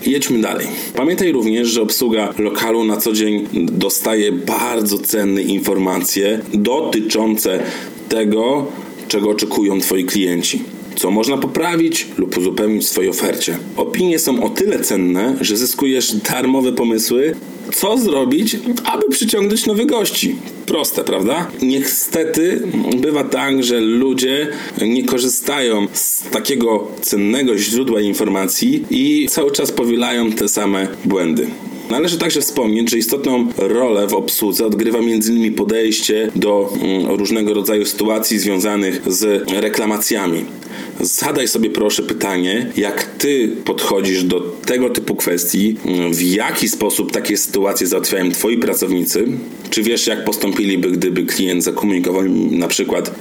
Jedźmy 0.05 0.41
dalej. 0.41 0.67
Pamiętaj 0.96 1.31
również, 1.31 1.67
że 1.67 1.81
obsługa 1.81 2.34
lokalu 2.38 2.84
na 2.84 2.98
co 2.98 3.13
dzień 3.13 3.48
dostaje 3.53 4.31
bardzo 4.31 4.98
cenne 4.98 5.41
informacje 5.41 6.39
dotyczące 6.53 7.63
tego, 8.10 8.67
czego 9.08 9.29
oczekują 9.29 9.79
Twoi 9.79 10.05
klienci 10.05 10.63
co 11.01 11.12
można 11.12 11.38
poprawić 11.38 12.08
lub 12.17 12.38
uzupełnić 12.38 12.84
w 12.86 12.89
swojej 12.89 13.10
ofercie. 13.10 13.58
Opinie 13.77 14.20
są 14.20 14.43
o 14.43 14.50
tyle 14.50 14.79
cenne, 14.79 15.36
że 15.41 15.58
zyskujesz 15.58 16.15
darmowe 16.15 16.72
pomysły, 16.72 17.36
co 17.74 17.98
zrobić, 17.98 18.58
aby 18.84 19.10
przyciągnąć 19.10 19.65
nowych 19.65 19.86
gości. 19.86 20.36
Proste, 20.65 21.03
prawda? 21.03 21.48
Niestety 21.62 22.62
bywa 22.98 23.24
tak, 23.24 23.63
że 23.63 23.79
ludzie 23.79 24.48
nie 24.81 25.03
korzystają 25.03 25.88
z 25.93 26.24
takiego 26.24 26.88
cennego 27.01 27.58
źródła 27.58 28.01
informacji 28.01 28.86
i 28.89 29.27
cały 29.29 29.51
czas 29.51 29.72
powielają 29.72 30.31
te 30.31 30.50
same 30.50 30.88
błędy. 31.05 31.48
Należy 31.91 32.17
także 32.17 32.41
wspomnieć, 32.41 32.89
że 32.89 32.98
istotną 32.98 33.48
rolę 33.57 34.07
w 34.07 34.13
obsłudze 34.13 34.65
odgrywa 34.65 35.00
m.in. 35.00 35.53
podejście 35.53 36.31
do 36.36 36.74
mm, 36.81 37.15
różnego 37.15 37.53
rodzaju 37.53 37.86
sytuacji 37.86 38.39
związanych 38.39 39.01
z 39.07 39.50
reklamacjami. 39.50 40.45
Zadaj 41.01 41.48
sobie 41.48 41.69
proszę 41.69 42.03
pytanie, 42.03 42.71
jak 42.77 43.03
ty 43.03 43.55
podchodzisz 43.65 44.24
do 44.24 44.39
tego 44.65 44.89
typu 44.89 45.15
kwestii, 45.15 45.77
w 46.12 46.21
jaki 46.21 46.69
sposób 46.69 47.12
takie 47.12 47.38
sytuacje 47.38 47.88
załatwiają 47.88 48.31
twoi 48.31 48.57
pracownicy, 48.57 49.27
czy 49.69 49.83
wiesz 49.83 50.07
jak 50.07 50.25
postąpiliby, 50.25 50.91
gdyby 50.91 51.25
klient 51.25 51.63
zakomunikował 51.63 52.25
im 52.25 52.60
na 52.60 52.67
przykład 52.67 53.15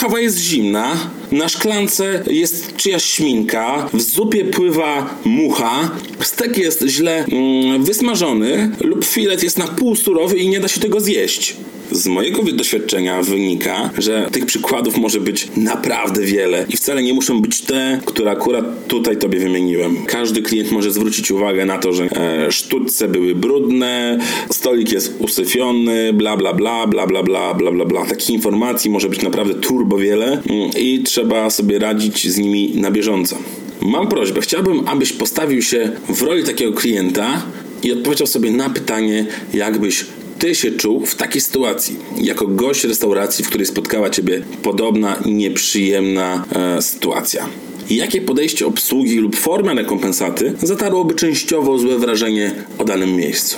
kawa 0.00 0.20
jest 0.20 0.38
zimna, 0.38 1.10
na 1.32 1.48
szklance 1.48 2.22
jest 2.30 2.76
czyjaś 2.76 3.04
śminka, 3.04 3.88
w 3.92 4.02
zupie 4.02 4.44
pływa 4.44 5.20
mucha, 5.24 5.90
stek 6.20 6.58
jest 6.58 6.84
źle 6.86 7.24
mm, 7.24 7.84
wysmażony 7.84 8.70
lub 8.80 9.04
filet 9.04 9.42
jest 9.42 9.58
na 9.58 9.66
pół 9.66 9.96
surowy 9.96 10.36
i 10.38 10.48
nie 10.48 10.60
da 10.60 10.68
się 10.68 10.80
tego 10.80 11.00
zjeść. 11.00 11.56
Z 11.90 12.06
mojego 12.06 12.42
doświadczenia 12.42 13.22
wynika, 13.22 13.90
że 13.98 14.28
tych 14.32 14.46
przykładów 14.46 14.96
może 14.96 15.20
być 15.20 15.48
naprawdę 15.56 16.22
wiele 16.22 16.66
i 16.68 16.76
wcale 16.76 17.02
nie 17.02 17.14
muszą 17.14 17.40
być 17.40 17.60
te, 17.60 18.00
które 18.04 18.30
akurat 18.30 18.86
tutaj 18.86 19.16
tobie 19.16 19.38
wymieniłem. 19.38 19.96
Każdy 20.06 20.42
klient 20.42 20.70
może 20.70 20.90
zwrócić 20.92 21.30
uwagę 21.30 21.66
na 21.66 21.78
to, 21.78 21.92
że 21.92 22.04
e, 22.04 23.08
były 23.08 23.34
brudne, 23.34 24.18
stolik 24.50 24.92
jest 24.92 25.14
usyfiony, 25.18 26.12
bla 26.12 26.36
bla 26.36 26.54
bla, 26.54 26.86
bla 26.86 27.06
bla 27.06 27.22
bla, 27.22 27.54
bla 27.54 27.72
bla 27.72 27.84
bla. 27.84 28.06
Takich 28.06 28.30
informacji 28.30 28.90
może 28.90 29.08
być 29.08 29.22
naprawdę 29.22 29.54
turbo 29.54 29.98
wiele 29.98 30.26
mm, 30.26 30.70
i 30.78 31.02
trzeba 31.04 31.15
sobie 31.50 31.78
radzić 31.78 32.30
z 32.30 32.38
nimi 32.38 32.72
na 32.74 32.90
bieżąco. 32.90 33.38
Mam 33.80 34.08
prośbę, 34.08 34.40
chciałbym, 34.40 34.88
abyś 34.88 35.12
postawił 35.12 35.62
się 35.62 35.92
w 36.08 36.22
roli 36.22 36.44
takiego 36.44 36.72
klienta 36.72 37.42
i 37.82 37.92
odpowiedział 37.92 38.26
sobie 38.26 38.50
na 38.50 38.70
pytanie, 38.70 39.26
jakbyś 39.54 40.04
ty 40.38 40.54
się 40.54 40.70
czuł 40.70 41.06
w 41.06 41.14
takiej 41.14 41.40
sytuacji, 41.40 41.96
jako 42.16 42.46
gość 42.46 42.84
restauracji, 42.84 43.44
w 43.44 43.48
której 43.48 43.66
spotkała 43.66 44.10
ciebie 44.10 44.42
podobna 44.62 45.16
nieprzyjemna 45.26 46.44
e, 46.52 46.82
sytuacja? 46.82 47.48
Jakie 47.90 48.20
podejście 48.20 48.66
obsługi 48.66 49.18
lub 49.18 49.36
forma 49.36 49.74
rekompensaty 49.74 50.52
zatarłoby 50.62 51.14
częściowo 51.14 51.78
złe 51.78 51.98
wrażenie 51.98 52.54
o 52.78 52.84
danym 52.84 53.16
miejscu? 53.16 53.56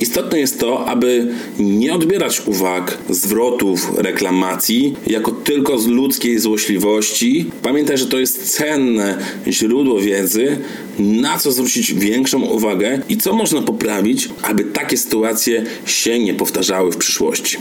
Istotne 0.00 0.40
jest 0.40 0.60
to, 0.60 0.86
aby 0.86 1.26
nie 1.58 1.94
odbierać 1.94 2.42
uwag, 2.46 2.98
zwrotów, 3.10 3.92
reklamacji 3.96 4.96
jako 5.06 5.30
tylko 5.32 5.78
z 5.78 5.86
ludzkiej 5.86 6.38
złośliwości. 6.38 7.50
Pamiętaj, 7.62 7.98
że 7.98 8.06
to 8.06 8.18
jest 8.18 8.56
cenne 8.56 9.18
źródło 9.48 10.00
wiedzy, 10.00 10.56
na 10.98 11.38
co 11.38 11.52
zwrócić 11.52 11.94
większą 11.94 12.42
uwagę 12.42 13.02
i 13.08 13.16
co 13.16 13.32
można 13.32 13.62
poprawić, 13.62 14.28
aby 14.42 14.64
takie 14.64 14.96
sytuacje 14.96 15.64
się 15.86 16.18
nie 16.18 16.34
powtarzały 16.34 16.92
w 16.92 16.96
przyszłości. 16.96 17.56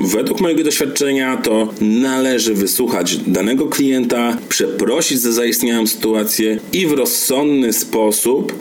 Według 0.00 0.40
mojego 0.40 0.64
doświadczenia 0.64 1.36
to 1.36 1.68
należy 1.80 2.54
wysłuchać 2.54 3.16
danego 3.16 3.66
klienta, 3.66 4.38
przeprosić 4.48 5.20
za 5.20 5.32
zaistniałą 5.32 5.86
sytuację 5.86 6.58
i 6.72 6.86
w 6.86 6.92
rozsądny 6.92 7.72
sposób 7.72 8.52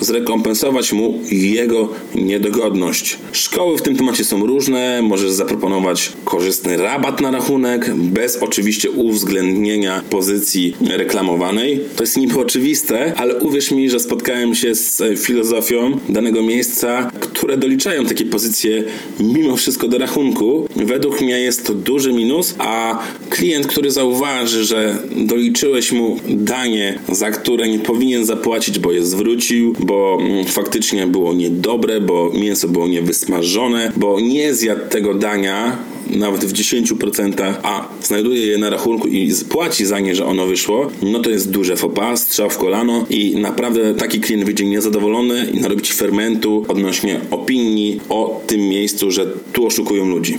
zrekompensować 0.00 0.92
mu 0.92 1.20
jego 1.30 1.88
niedogodność. 2.14 3.18
Szkoły 3.32 3.78
w 3.78 3.82
tym 3.82 3.96
temacie 3.96 4.24
są 4.24 4.46
różne, 4.46 5.02
możesz 5.02 5.30
zaproponować 5.30 6.12
korzystny 6.24 6.76
rabat 6.76 7.20
na 7.20 7.30
rachunek, 7.30 7.94
bez 7.94 8.36
oczywiście 8.36 8.90
uwzględnienia 8.90 10.02
pozycji 10.10 10.76
reklamowanej. 10.90 11.80
To 11.96 12.02
jest 12.02 12.16
niby 12.16 12.40
oczywiste, 12.40 13.14
ale 13.16 13.36
uwierz 13.36 13.70
mi, 13.70 13.90
że 13.90 14.00
spotkałem 14.00 14.54
się 14.54 14.74
z 14.74 15.02
filozofią 15.20 15.98
danego 16.08 16.42
miejsca, 16.42 17.10
które 17.20 17.56
doliczają 17.56 18.06
takie 18.06 18.24
pozycje 18.24 18.84
mimo 19.20 19.56
wszystko 19.56 19.88
do 19.88 19.98
rachunku. 19.98 20.68
Według 20.76 21.20
mnie 21.20 21.40
jest 21.40 21.66
to 21.66 21.74
duży 21.74 22.12
minus, 22.12 22.54
a 22.58 22.98
klient, 23.30 23.66
który 23.66 23.90
zauważy, 23.90 24.64
że 24.64 24.98
doliczyłeś 25.16 25.92
mu 25.92 26.16
danie, 26.28 26.98
za 27.08 27.30
które 27.30 27.68
nie 27.68 27.78
powinien 27.78 28.26
zapłacić, 28.26 28.78
bo 28.78 28.92
je 28.92 29.04
zwrócił, 29.04 29.74
bo 29.86 30.18
mm, 30.20 30.44
faktycznie 30.44 31.06
było 31.06 31.34
niedobre, 31.34 32.00
bo 32.00 32.30
mięso 32.34 32.68
było 32.68 32.88
niewysmażone, 32.88 33.92
bo 33.96 34.20
nie 34.20 34.54
zjadł 34.54 34.88
tego 34.90 35.14
dania 35.14 35.78
nawet 36.10 36.44
w 36.44 36.52
10%, 36.52 37.54
a 37.62 37.88
znajduje 38.02 38.46
je 38.46 38.58
na 38.58 38.70
rachunku 38.70 39.08
i 39.08 39.32
płaci 39.48 39.86
za 39.86 40.00
nie, 40.00 40.14
że 40.14 40.26
ono 40.26 40.46
wyszło, 40.46 40.90
no 41.02 41.20
to 41.20 41.30
jest 41.30 41.50
duże 41.50 41.76
pas, 41.76 42.22
strzał 42.22 42.50
w 42.50 42.58
kolano 42.58 43.06
i 43.10 43.36
naprawdę 43.36 43.94
taki 43.94 44.20
klient 44.20 44.44
wyjdzie 44.44 44.64
niezadowolony 44.64 45.46
i 45.54 45.60
narobi 45.60 45.82
ci 45.82 45.92
fermentu 45.92 46.64
odnośnie 46.68 47.20
opinii 47.30 48.00
o 48.08 48.40
tym 48.46 48.60
miejscu, 48.60 49.10
że 49.10 49.26
tu 49.52 49.66
oszukują 49.66 50.08
ludzi. 50.08 50.38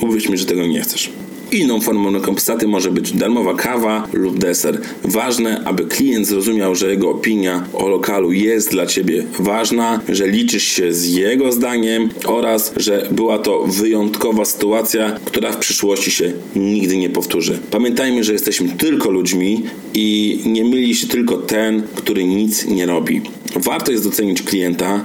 Uwierz 0.00 0.28
mi, 0.28 0.38
że 0.38 0.46
tego 0.46 0.66
nie 0.66 0.80
chcesz. 0.80 1.10
Inną 1.52 1.80
formą 1.80 2.12
rekompensaty 2.12 2.68
może 2.68 2.90
być 2.90 3.12
darmowa 3.12 3.54
kawa 3.54 4.08
lub 4.12 4.38
deser. 4.38 4.80
Ważne, 5.04 5.62
aby 5.64 5.84
klient 5.84 6.26
zrozumiał, 6.26 6.74
że 6.74 6.90
jego 6.90 7.10
opinia 7.10 7.66
o 7.72 7.88
lokalu 7.88 8.32
jest 8.32 8.70
dla 8.70 8.86
ciebie 8.86 9.24
ważna, 9.38 10.00
że 10.08 10.28
liczysz 10.28 10.62
się 10.64 10.92
z 10.92 11.14
jego 11.14 11.52
zdaniem 11.52 12.08
oraz, 12.26 12.72
że 12.76 13.08
była 13.10 13.38
to 13.38 13.64
wyjątkowa 13.66 14.44
sytuacja, 14.44 15.18
która 15.24 15.52
w 15.52 15.56
przyszłości 15.56 16.10
się 16.10 16.32
nigdy 16.56 16.96
nie 16.96 17.10
powtórzy. 17.10 17.58
Pamiętajmy, 17.70 18.24
że 18.24 18.32
jesteśmy 18.32 18.68
tylko 18.68 19.10
ludźmi 19.10 19.62
i 19.94 20.40
nie 20.46 20.64
myli 20.64 20.94
się 20.94 21.06
tylko 21.06 21.36
ten, 21.36 21.82
który 21.94 22.24
nic 22.24 22.66
nie 22.66 22.86
robi. 22.86 23.22
Warto 23.56 23.92
jest 23.92 24.04
docenić 24.04 24.42
klienta, 24.42 25.04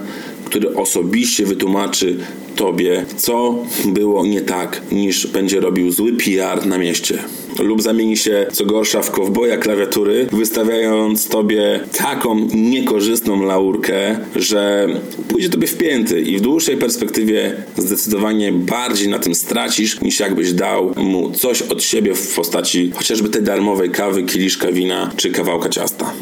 który 0.51 0.75
osobiście 0.75 1.45
wytłumaczy 1.45 2.17
tobie, 2.55 3.05
co 3.17 3.55
było 3.85 4.25
nie 4.25 4.41
tak, 4.41 4.81
niż 4.91 5.27
będzie 5.27 5.59
robił 5.59 5.91
zły 5.91 6.13
PR 6.13 6.65
na 6.65 6.77
mieście. 6.77 7.17
Lub 7.59 7.81
zamieni 7.81 8.17
się, 8.17 8.47
co 8.51 8.65
gorsza, 8.65 9.01
w 9.01 9.11
kowboja 9.11 9.57
klawiatury, 9.57 10.27
wystawiając 10.31 11.27
tobie 11.27 11.79
taką 11.97 12.47
niekorzystną 12.53 13.43
laurkę, 13.43 14.19
że 14.35 14.87
pójdzie 15.27 15.49
tobie 15.49 15.67
w 15.67 15.77
pięty 15.77 16.21
i 16.21 16.37
w 16.37 16.41
dłuższej 16.41 16.77
perspektywie 16.77 17.55
zdecydowanie 17.77 18.51
bardziej 18.51 19.09
na 19.09 19.19
tym 19.19 19.35
stracisz, 19.35 20.01
niż 20.01 20.19
jakbyś 20.19 20.53
dał 20.53 20.93
mu 20.97 21.31
coś 21.31 21.61
od 21.61 21.83
siebie 21.83 22.15
w 22.15 22.35
postaci 22.35 22.91
chociażby 22.95 23.29
tej 23.29 23.43
darmowej 23.43 23.89
kawy, 23.89 24.23
kieliszka 24.23 24.71
wina 24.71 25.11
czy 25.17 25.31
kawałka 25.31 25.69
ciasta. 25.69 26.13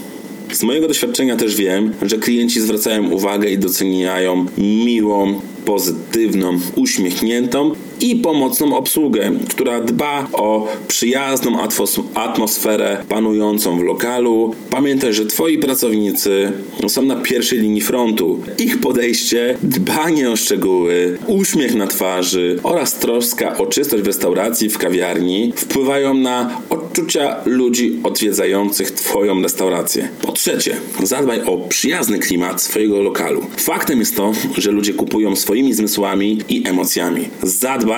Z 0.52 0.64
mojego 0.64 0.88
doświadczenia 0.88 1.36
też 1.36 1.56
wiem, 1.56 1.94
że 2.02 2.18
klienci 2.18 2.62
zwracają 2.62 3.10
uwagę 3.12 3.50
i 3.50 3.58
doceniają 3.58 4.46
miłą, 4.58 5.42
pozytywną, 5.66 6.60
uśmiechniętą 6.76 7.72
i 8.02 8.16
pomocną 8.16 8.78
obsługę, 8.78 9.32
która 9.50 9.82
dba 9.82 10.28
o 10.34 10.68
przyjazną 10.88 11.58
atmosferę 12.14 13.04
panującą 13.10 13.80
w 13.80 13.84
lokalu. 13.84 14.56
Pamiętaj, 14.70 15.14
że 15.14 15.26
Twoi 15.26 15.58
pracownicy 15.58 16.52
są 16.88 17.02
na 17.02 17.16
pierwszej 17.16 17.60
linii 17.60 17.82
frontu. 17.82 18.42
Ich 18.58 18.80
podejście, 18.80 19.58
dbanie 19.64 20.32
o 20.32 20.36
szczegóły, 20.36 21.18
uśmiech 21.28 21.76
na 21.76 21.88
twarzy 21.88 22.60
oraz 22.64 22.94
troska 22.94 23.58
o 23.58 23.66
czystość 23.66 24.04
w 24.04 24.08
restauracji, 24.08 24.70
w 24.70 24.78
kawiarni 24.78 25.54
wpływają 25.56 26.14
na 26.14 26.62
odczucia 26.70 27.36
ludzi 27.46 28.00
odwiedzających 28.04 28.92
Twoją 28.92 29.42
restaurację. 29.42 30.10
Po 30.22 30.32
trzecie, 30.32 30.76
zadbaj 31.04 31.42
o 31.42 31.58
przyjazny 31.58 32.20
klimat 32.20 32.62
swojego 32.62 33.02
lokalu. 33.02 33.46
Faktem 33.58 34.00
jest 34.00 34.16
to, 34.16 34.32
że 34.58 34.72
ludzie 34.72 34.94
kupują 34.94 35.36
swoimi 35.36 35.74
zmysłami 35.74 36.38
i 36.50 36.64
emocjami. 36.68 37.30
Zadbaj, 37.44 37.89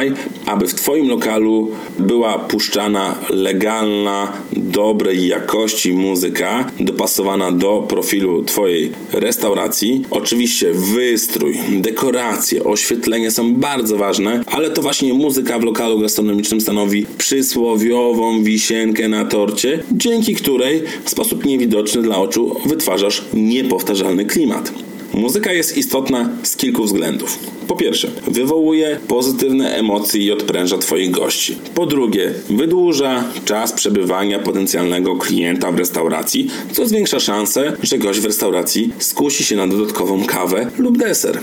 aby 0.46 0.68
w 0.68 0.74
Twoim 0.74 1.08
lokalu 1.08 1.72
była 2.00 2.40
puszczana 2.40 3.16
legalna, 3.30 4.34
dobrej 4.54 5.28
jakości 5.28 5.94
muzyka, 5.94 6.72
dopasowana 6.80 7.52
do 7.52 7.86
profilu 7.90 8.44
Twojej 8.44 8.92
restauracji. 9.14 10.06
Oczywiście 10.10 10.72
wystrój, 10.74 11.58
dekoracje, 11.70 12.64
oświetlenie 12.64 13.32
są 13.32 13.56
bardzo 13.56 13.98
ważne, 13.98 14.44
ale 14.48 14.70
to 14.70 14.82
właśnie 14.82 15.14
muzyka 15.14 15.60
w 15.60 15.64
lokalu 15.64 16.00
gastronomicznym 16.00 16.62
stanowi 16.62 17.06
przysłowiową 17.18 18.44
wisienkę 18.44 19.08
na 19.08 19.26
torcie, 19.26 19.84
dzięki 19.92 20.36
której 20.36 20.84
w 21.04 21.10
sposób 21.10 21.46
niewidoczny 21.46 22.02
dla 22.02 22.18
oczu 22.18 22.56
wytwarzasz 22.66 23.26
niepowtarzalny 23.34 24.26
klimat. 24.26 24.91
Muzyka 25.14 25.54
jest 25.54 25.78
istotna 25.78 26.30
z 26.44 26.56
kilku 26.56 26.84
względów. 26.84 27.40
Po 27.68 27.76
pierwsze, 27.76 28.12
wywołuje 28.28 29.00
pozytywne 29.08 29.76
emocje 29.76 30.22
i 30.22 30.32
odpręża 30.32 30.78
Twoich 30.78 31.12
gości. 31.12 31.56
Po 31.76 31.86
drugie, 31.86 32.34
wydłuża 32.50 33.24
czas 33.46 33.72
przebywania 33.72 34.40
potencjalnego 34.40 35.16
klienta 35.16 35.72
w 35.72 35.78
restauracji, 35.78 36.50
co 36.72 36.88
zwiększa 36.88 37.20
szansę, 37.20 37.74
że 37.84 37.98
gość 37.98 38.20
w 38.20 38.26
restauracji 38.26 38.94
skusi 39.00 39.44
się 39.44 39.56
na 39.56 39.68
dodatkową 39.68 40.26
kawę 40.26 40.72
lub 40.78 40.98
deser. 40.98 41.40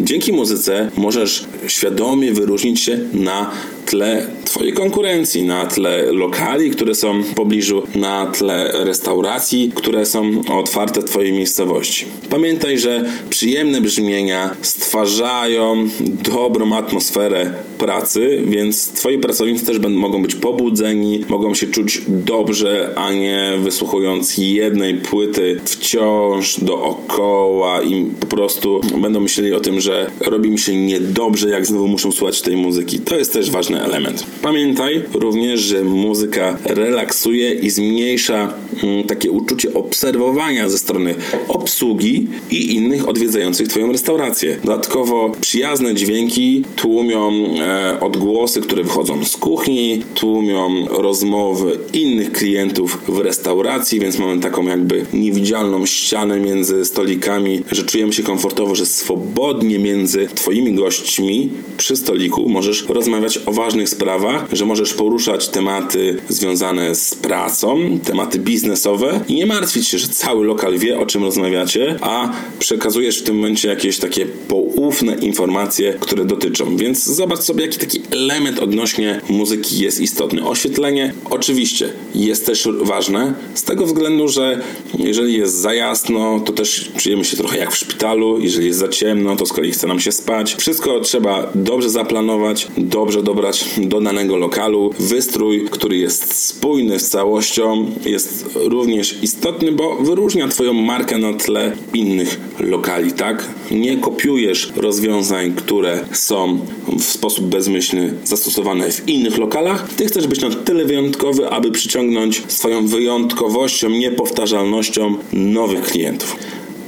Dzięki 0.00 0.32
muzyce 0.32 0.90
możesz 0.96 1.44
świadomie 1.66 2.32
wyróżnić 2.32 2.80
się 2.80 3.00
na 3.12 3.50
tle 3.88 4.26
Twojej 4.44 4.72
konkurencji, 4.72 5.42
na 5.42 5.66
tle 5.66 6.12
lokali, 6.12 6.70
które 6.70 6.94
są 6.94 7.22
w 7.22 7.34
pobliżu, 7.34 7.82
na 7.94 8.26
tle 8.26 8.72
restauracji, 8.84 9.72
które 9.74 10.06
są 10.06 10.42
otwarte 10.52 11.00
w 11.00 11.04
Twojej 11.04 11.32
miejscowości. 11.32 12.04
Pamiętaj, 12.30 12.78
że 12.78 13.04
przyjemne 13.30 13.80
brzmienia 13.80 14.56
stwarzają 14.62 15.88
dobrą 16.34 16.76
atmosferę 16.76 17.52
pracy, 17.78 18.42
więc 18.46 18.92
Twoi 18.92 19.18
pracownicy 19.18 19.66
też 19.66 19.78
będą, 19.78 19.98
mogą 19.98 20.22
być 20.22 20.34
pobudzeni, 20.34 21.24
mogą 21.28 21.54
się 21.54 21.66
czuć 21.66 22.02
dobrze, 22.08 22.92
a 22.96 23.12
nie 23.12 23.52
wysłuchując 23.58 24.38
jednej 24.38 24.94
płyty 24.94 25.60
wciąż 25.64 26.60
dookoła 26.60 27.82
i 27.82 28.04
po 28.20 28.26
prostu 28.26 28.80
będą 29.00 29.20
myśleli 29.20 29.52
o 29.52 29.60
tym, 29.60 29.80
że 29.80 30.10
robi 30.20 30.50
mi 30.50 30.58
się 30.58 30.76
niedobrze, 30.76 31.48
jak 31.48 31.66
znowu 31.66 31.88
muszą 31.88 32.12
słuchać 32.12 32.42
tej 32.42 32.56
muzyki. 32.56 33.00
To 33.00 33.16
jest 33.16 33.32
też 33.32 33.50
ważny 33.78 33.94
element. 33.94 34.26
Pamiętaj 34.42 35.02
również, 35.14 35.60
że 35.60 35.84
muzyka 35.84 36.58
relaksuje 36.64 37.54
i 37.54 37.70
zmniejsza 37.70 38.54
mm, 38.82 39.04
takie 39.04 39.30
uczucie 39.30 39.74
obserwowania 39.74 40.68
ze 40.68 40.78
strony 40.78 41.14
obsługi 41.48 42.26
i 42.50 42.74
innych 42.74 43.08
odwiedzających 43.08 43.68
Twoją 43.68 43.92
restaurację. 43.92 44.56
Dodatkowo 44.64 45.32
przyjazne 45.40 45.94
dźwięki 45.94 46.64
tłumią 46.76 47.32
e, 47.60 48.00
odgłosy, 48.00 48.60
które 48.60 48.82
wychodzą 48.82 49.24
z 49.24 49.36
kuchni, 49.36 50.02
tłumią 50.14 50.86
rozmowy 50.88 51.78
innych 51.92 52.32
klientów 52.32 52.98
w 53.08 53.18
restauracji, 53.18 54.00
więc 54.00 54.18
mamy 54.18 54.40
taką 54.40 54.66
jakby 54.66 55.06
niewidzialną 55.12 55.86
ścianę 55.86 56.40
między 56.40 56.84
stolikami, 56.84 57.62
że 57.72 57.84
czujemy 57.84 58.12
się 58.12 58.22
komfortowo, 58.22 58.74
że 58.74 58.86
swobodnie 58.86 59.78
między 59.78 60.28
Twoimi 60.34 60.74
gośćmi 60.74 61.50
przy 61.76 61.96
stoliku 61.96 62.48
możesz 62.48 62.86
rozmawiać 62.88 63.38
o 63.46 63.52
ważnych 63.52 63.67
sprawach, 63.86 64.46
że 64.52 64.66
możesz 64.66 64.94
poruszać 64.94 65.48
tematy 65.48 66.16
związane 66.28 66.94
z 66.94 67.14
pracą, 67.14 67.98
tematy 68.04 68.38
biznesowe 68.38 69.20
i 69.28 69.34
nie 69.34 69.46
martwić 69.46 69.88
się, 69.88 69.98
że 69.98 70.08
cały 70.08 70.46
lokal 70.46 70.78
wie 70.78 70.98
o 70.98 71.06
czym 71.06 71.24
rozmawiacie, 71.24 71.96
a 72.00 72.32
przekazujesz 72.58 73.18
w 73.18 73.22
tym 73.22 73.36
momencie 73.36 73.68
jakieś 73.68 73.98
takie 73.98 74.26
poufne 74.26 75.14
informacje, 75.14 75.94
które 76.00 76.24
dotyczą. 76.24 76.76
Więc 76.76 77.04
zobacz 77.04 77.40
sobie, 77.40 77.64
jaki 77.64 77.78
taki 77.78 78.00
element 78.10 78.58
odnośnie 78.58 79.20
muzyki 79.28 79.78
jest 79.78 80.00
istotny. 80.00 80.46
Oświetlenie 80.46 81.12
oczywiście 81.30 81.92
jest 82.14 82.46
też 82.46 82.68
ważne, 82.80 83.34
z 83.54 83.62
tego 83.62 83.86
względu, 83.86 84.28
że 84.28 84.60
jeżeli 84.98 85.34
jest 85.34 85.54
za 85.54 85.74
jasno, 85.74 86.40
to 86.40 86.52
też 86.52 86.92
czujemy 86.96 87.24
się 87.24 87.36
trochę 87.36 87.58
jak 87.58 87.72
w 87.72 87.76
szpitalu, 87.76 88.40
jeżeli 88.40 88.66
jest 88.66 88.78
za 88.78 88.88
ciemno, 88.88 89.36
to 89.36 89.46
z 89.46 89.52
kolei 89.52 89.72
chce 89.72 89.86
nam 89.86 90.00
się 90.00 90.12
spać. 90.12 90.54
Wszystko 90.54 91.00
trzeba 91.00 91.50
dobrze 91.54 91.90
zaplanować, 91.90 92.68
dobrze 92.78 93.22
dobrać 93.22 93.57
do 93.78 94.00
danego 94.00 94.36
lokalu. 94.36 94.90
Wystrój, 94.98 95.64
który 95.70 95.96
jest 95.96 96.34
spójny 96.34 96.98
z 96.98 97.08
całością, 97.08 97.90
jest 98.06 98.44
również 98.54 99.18
istotny, 99.22 99.72
bo 99.72 99.96
wyróżnia 99.96 100.48
Twoją 100.48 100.72
markę 100.72 101.18
na 101.18 101.32
tle 101.32 101.72
innych 101.94 102.40
lokali, 102.60 103.12
tak? 103.12 103.48
Nie 103.70 103.96
kopiujesz 103.96 104.72
rozwiązań, 104.76 105.52
które 105.52 106.04
są 106.12 106.58
w 106.98 107.04
sposób 107.04 107.46
bezmyślny 107.46 108.14
zastosowane 108.24 108.90
w 108.90 109.08
innych 109.08 109.38
lokalach. 109.38 109.88
Ty 109.96 110.06
chcesz 110.06 110.26
być 110.26 110.40
na 110.40 110.50
tyle 110.50 110.84
wyjątkowy, 110.84 111.48
aby 111.48 111.70
przyciągnąć 111.70 112.42
swoją 112.48 112.86
wyjątkowością, 112.86 113.90
niepowtarzalnością 113.90 115.16
nowych 115.32 115.82
klientów. 115.82 116.36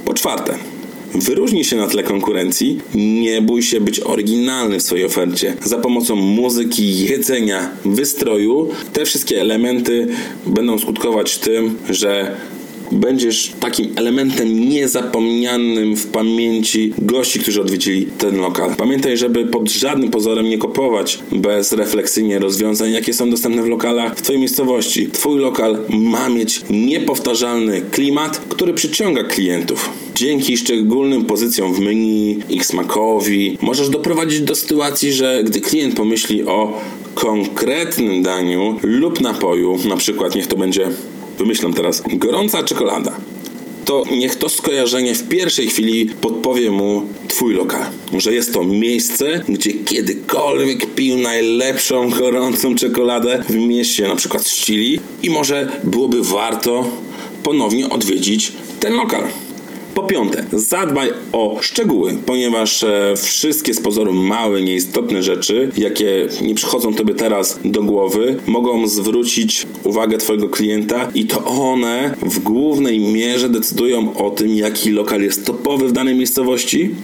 Po 0.05 0.13
czwarte, 0.13 0.70
Wyróżnij 1.15 1.63
się 1.63 1.75
na 1.75 1.87
tle 1.87 2.03
konkurencji, 2.03 2.79
nie 2.95 3.41
bój 3.41 3.63
się 3.63 3.81
być 3.81 3.99
oryginalny 3.99 4.79
w 4.79 4.83
swojej 4.83 5.05
ofercie. 5.05 5.53
Za 5.63 5.77
pomocą 5.77 6.15
muzyki, 6.15 6.99
jedzenia, 7.05 7.69
wystroju, 7.85 8.69
te 8.93 9.05
wszystkie 9.05 9.41
elementy 9.41 10.07
będą 10.47 10.79
skutkować 10.79 11.37
tym, 11.37 11.77
że 11.89 12.35
będziesz 12.91 13.51
takim 13.59 13.93
elementem 13.95 14.69
niezapomnianym 14.69 15.95
w 15.95 16.07
pamięci 16.07 16.93
gości, 16.97 17.39
którzy 17.39 17.61
odwiedzili 17.61 18.05
ten 18.05 18.37
lokal. 18.37 18.75
Pamiętaj, 18.75 19.17
żeby 19.17 19.45
pod 19.45 19.71
żadnym 19.71 20.11
pozorem 20.11 20.49
nie 20.49 20.57
kopować 20.57 21.19
bezrefleksyjnie 21.31 22.39
rozwiązań, 22.39 22.91
jakie 22.91 23.13
są 23.13 23.29
dostępne 23.29 23.63
w 23.63 23.67
lokalach 23.67 24.15
w 24.15 24.21
Twojej 24.21 24.39
miejscowości. 24.39 25.07
Twój 25.07 25.39
lokal 25.39 25.77
ma 25.89 26.29
mieć 26.29 26.61
niepowtarzalny 26.69 27.81
klimat, 27.81 28.41
który 28.49 28.73
przyciąga 28.73 29.23
klientów. 29.23 29.89
Dzięki 30.15 30.57
szczególnym 30.57 31.25
pozycjom 31.25 31.73
w 31.73 31.79
menu, 31.79 32.39
ich 32.49 32.65
smakowi, 32.65 33.57
możesz 33.61 33.89
doprowadzić 33.89 34.41
do 34.41 34.55
sytuacji, 34.55 35.13
że 35.13 35.43
gdy 35.43 35.61
klient 35.61 35.95
pomyśli 35.95 36.43
o 36.43 36.81
konkretnym 37.15 38.23
daniu 38.23 38.79
lub 38.83 39.21
napoju, 39.21 39.79
na 39.89 39.97
przykład 39.97 40.35
niech 40.35 40.47
to 40.47 40.55
będzie, 40.55 40.89
wymyślam 41.41 41.73
teraz, 41.73 42.03
gorąca 42.13 42.63
czekolada, 42.63 43.11
to 43.85 44.03
niech 44.11 44.35
to 44.35 44.49
skojarzenie 44.49 45.15
w 45.15 45.29
pierwszej 45.29 45.67
chwili 45.67 46.05
podpowie 46.21 46.71
mu 46.71 47.01
Twój 47.27 47.53
lokal. 47.53 47.85
Że 48.17 48.33
jest 48.33 48.53
to 48.53 48.63
miejsce, 48.63 49.43
gdzie 49.49 49.73
kiedykolwiek 49.73 50.95
pił 50.95 51.17
najlepszą 51.17 52.09
gorącą 52.09 52.75
czekoladę 52.75 53.43
w 53.49 53.55
mieście, 53.55 54.07
na 54.07 54.15
przykład 54.15 54.47
z 54.47 54.65
Chili, 54.65 54.99
i 55.23 55.29
może 55.29 55.71
byłoby 55.83 56.23
warto 56.23 56.85
ponownie 57.43 57.89
odwiedzić 57.89 58.53
ten 58.79 58.93
lokal. 58.93 59.23
Po 59.93 60.03
piąte, 60.03 60.45
zadbaj 60.53 61.09
o 61.31 61.57
szczegóły, 61.61 62.17
ponieważ 62.25 62.83
e, 62.83 63.13
wszystkie 63.17 63.73
z 63.73 63.81
pozoru 63.81 64.13
małe, 64.13 64.61
nieistotne 64.61 65.23
rzeczy, 65.23 65.71
jakie 65.77 66.27
nie 66.41 66.55
przychodzą 66.55 66.93
tobie 66.93 67.13
teraz 67.13 67.59
do 67.65 67.83
głowy, 67.83 68.37
mogą 68.47 68.87
zwrócić 68.87 69.67
uwagę 69.83 70.17
twojego 70.17 70.49
klienta 70.49 71.11
i 71.15 71.25
to 71.25 71.45
one 71.45 72.15
w 72.21 72.39
głównej 72.39 72.99
mierze 72.99 73.49
decydują 73.49 74.13
o 74.17 74.29
tym, 74.29 74.55
jaki 74.55 74.91
lokal 74.91 75.21
jest 75.21 75.45
topowy 75.45 75.87
w 75.87 75.91
danej 75.91 76.15
miejscowości 76.15 76.95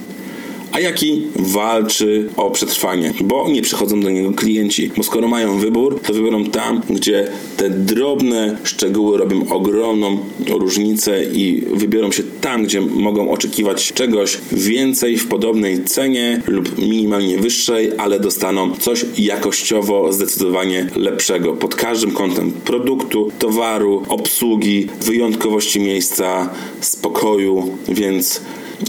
a 0.72 0.80
jaki 0.80 1.22
walczy 1.36 2.28
o 2.36 2.50
przetrwanie, 2.50 3.12
bo 3.20 3.48
nie 3.48 3.62
przychodzą 3.62 4.00
do 4.00 4.10
niego 4.10 4.32
klienci. 4.32 4.90
Bo 4.96 5.02
skoro 5.02 5.28
mają 5.28 5.58
wybór, 5.58 6.00
to 6.00 6.12
wybiorą 6.12 6.44
tam, 6.44 6.82
gdzie 6.90 7.28
te 7.56 7.70
drobne 7.70 8.58
szczegóły 8.64 9.18
robią 9.18 9.48
ogromną 9.48 10.18
różnicę 10.48 11.24
i 11.24 11.62
wybiorą 11.74 12.12
się 12.12 12.22
tam, 12.40 12.64
gdzie 12.64 12.80
mogą 12.80 13.30
oczekiwać 13.30 13.92
czegoś 13.92 14.38
więcej 14.52 15.16
w 15.16 15.28
podobnej 15.28 15.84
cenie 15.84 16.42
lub 16.46 16.78
minimalnie 16.78 17.38
wyższej, 17.38 17.90
ale 17.98 18.20
dostaną 18.20 18.74
coś 18.76 19.04
jakościowo 19.18 20.12
zdecydowanie 20.12 20.90
lepszego 20.96 21.52
pod 21.52 21.74
każdym 21.74 22.10
kątem 22.10 22.52
produktu, 22.52 23.32
towaru, 23.38 24.02
obsługi, 24.08 24.88
wyjątkowości 25.00 25.80
miejsca, 25.80 26.50
spokoju, 26.80 27.78
więc 27.88 28.40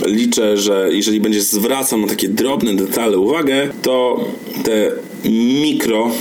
liczę, 0.06 0.58
że 0.58 0.90
jeżeli 0.92 1.20
będziesz 1.20 1.44
zwracał 1.44 2.00
na 2.00 2.08
takie 2.08 2.30
drobne 2.30 2.76
detale 2.76 3.18
uwagę, 3.18 3.70
to 3.82 4.26
te 4.64 4.92
mikro 5.62 6.12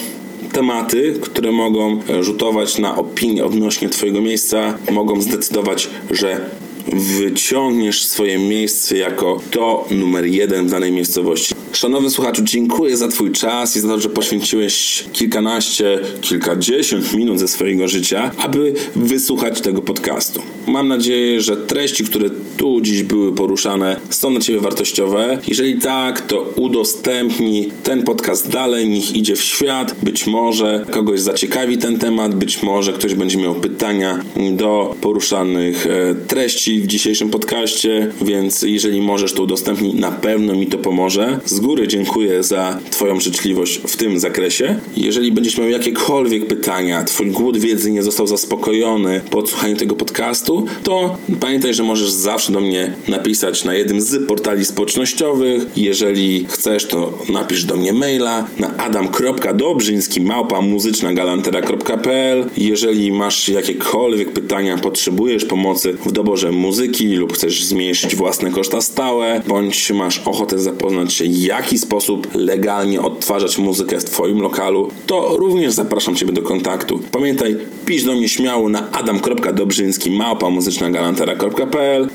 tematy, 0.52 1.14
które 1.20 1.52
mogą 1.52 2.00
rzutować 2.20 2.78
na 2.78 2.96
opinię 2.96 3.44
odnośnie 3.44 3.88
Twojego 3.88 4.20
miejsca, 4.20 4.78
mogą 4.90 5.20
zdecydować, 5.20 5.90
że 6.10 6.50
wyciągniesz 6.92 8.04
swoje 8.04 8.38
miejsce 8.38 8.96
jako 8.96 9.40
to 9.50 9.86
numer 9.90 10.24
jeden 10.24 10.66
w 10.66 10.70
danej 10.70 10.92
miejscowości. 10.92 11.54
Szanowny 11.72 12.10
słuchaczu, 12.10 12.42
dziękuję 12.42 12.96
za 12.96 13.08
Twój 13.08 13.32
czas 13.32 13.76
i 13.76 13.80
za 13.80 13.88
to, 13.88 14.00
że 14.00 14.08
poświęciłeś 14.08 15.04
kilkanaście, 15.12 16.00
kilkadziesiąt 16.20 17.14
minut 17.14 17.38
ze 17.38 17.48
swojego 17.48 17.88
życia, 17.88 18.30
aby 18.38 18.74
wysłuchać 18.96 19.60
tego 19.60 19.82
podcastu. 19.82 20.42
Mam 20.66 20.88
nadzieję, 20.88 21.40
że 21.40 21.56
treści, 21.56 22.04
które 22.04 22.30
tu 22.56 22.80
dziś 22.80 23.02
były 23.02 23.34
poruszane, 23.34 24.00
są 24.10 24.30
dla 24.30 24.40
Ciebie 24.40 24.60
wartościowe. 24.60 25.38
Jeżeli 25.48 25.78
tak, 25.78 26.20
to 26.20 26.52
udostępnij 26.56 27.70
ten 27.82 28.02
podcast 28.02 28.50
dalej, 28.50 28.88
niech 28.88 29.16
idzie 29.16 29.36
w 29.36 29.42
świat. 29.42 29.94
Być 30.02 30.26
może 30.26 30.86
kogoś 30.90 31.20
zaciekawi 31.20 31.78
ten 31.78 31.98
temat, 31.98 32.34
być 32.34 32.62
może 32.62 32.92
ktoś 32.92 33.14
będzie 33.14 33.38
miał 33.38 33.54
pytania 33.54 34.24
do 34.52 34.94
poruszanych 35.00 35.86
e, 35.86 36.14
treści 36.14 36.77
w 36.80 36.86
dzisiejszym 36.86 37.30
podcaście, 37.30 38.12
więc 38.22 38.62
jeżeli 38.62 39.00
możesz 39.00 39.32
to 39.32 39.42
udostępnić, 39.42 39.94
na 39.94 40.10
pewno 40.10 40.54
mi 40.54 40.66
to 40.66 40.78
pomoże. 40.78 41.40
Z 41.44 41.60
góry 41.60 41.88
dziękuję 41.88 42.42
za 42.42 42.78
Twoją 42.90 43.20
życzliwość 43.20 43.80
w 43.86 43.96
tym 43.96 44.18
zakresie. 44.18 44.80
Jeżeli 44.96 45.32
będziesz 45.32 45.58
miał 45.58 45.68
jakiekolwiek 45.68 46.46
pytania, 46.46 47.04
Twój 47.04 47.30
głód 47.30 47.58
wiedzy 47.58 47.90
nie 47.90 48.02
został 48.02 48.26
zaspokojony 48.26 49.20
po 49.30 49.38
odsłuchaniu 49.38 49.76
tego 49.76 49.94
podcastu, 49.94 50.66
to 50.82 51.18
pamiętaj, 51.40 51.74
że 51.74 51.82
możesz 51.82 52.10
zawsze 52.10 52.52
do 52.52 52.60
mnie 52.60 52.92
napisać 53.08 53.64
na 53.64 53.74
jednym 53.74 54.00
z 54.00 54.26
portali 54.26 54.64
społecznościowych. 54.64 55.66
Jeżeli 55.76 56.46
chcesz, 56.48 56.86
to 56.86 57.18
napisz 57.28 57.64
do 57.64 57.76
mnie 57.76 57.92
maila 57.92 58.46
na 58.58 58.76
adam.dobrzyński 58.76 60.20
małpa 60.20 60.60
muzycznagalantera.pl 60.60 62.50
Jeżeli 62.56 63.12
masz 63.12 63.48
jakiekolwiek 63.48 64.32
pytania, 64.32 64.78
potrzebujesz 64.78 65.44
pomocy 65.44 65.96
w 66.06 66.12
doborze 66.12 66.52
muzyki 66.58 67.06
lub 67.06 67.32
chcesz 67.32 67.64
zmniejszyć 67.64 68.16
własne 68.16 68.50
koszta 68.50 68.80
stałe, 68.80 69.42
bądź 69.46 69.90
masz 69.90 70.18
ochotę 70.24 70.58
zapoznać 70.58 71.14
się, 71.14 71.24
jaki 71.24 71.78
sposób 71.78 72.28
legalnie 72.34 73.00
odtwarzać 73.00 73.58
muzykę 73.58 74.00
w 74.00 74.04
Twoim 74.04 74.40
lokalu, 74.40 74.90
to 75.06 75.36
również 75.36 75.72
zapraszam 75.72 76.16
Ciebie 76.16 76.32
do 76.32 76.42
kontaktu. 76.42 77.00
Pamiętaj, 77.12 77.56
pisz 77.86 78.04
do 78.04 78.12
mnie 78.12 78.28
śmiało 78.28 78.68
na 78.68 78.90
adam.dobrzyński 78.90 80.10
małpa 80.10 80.48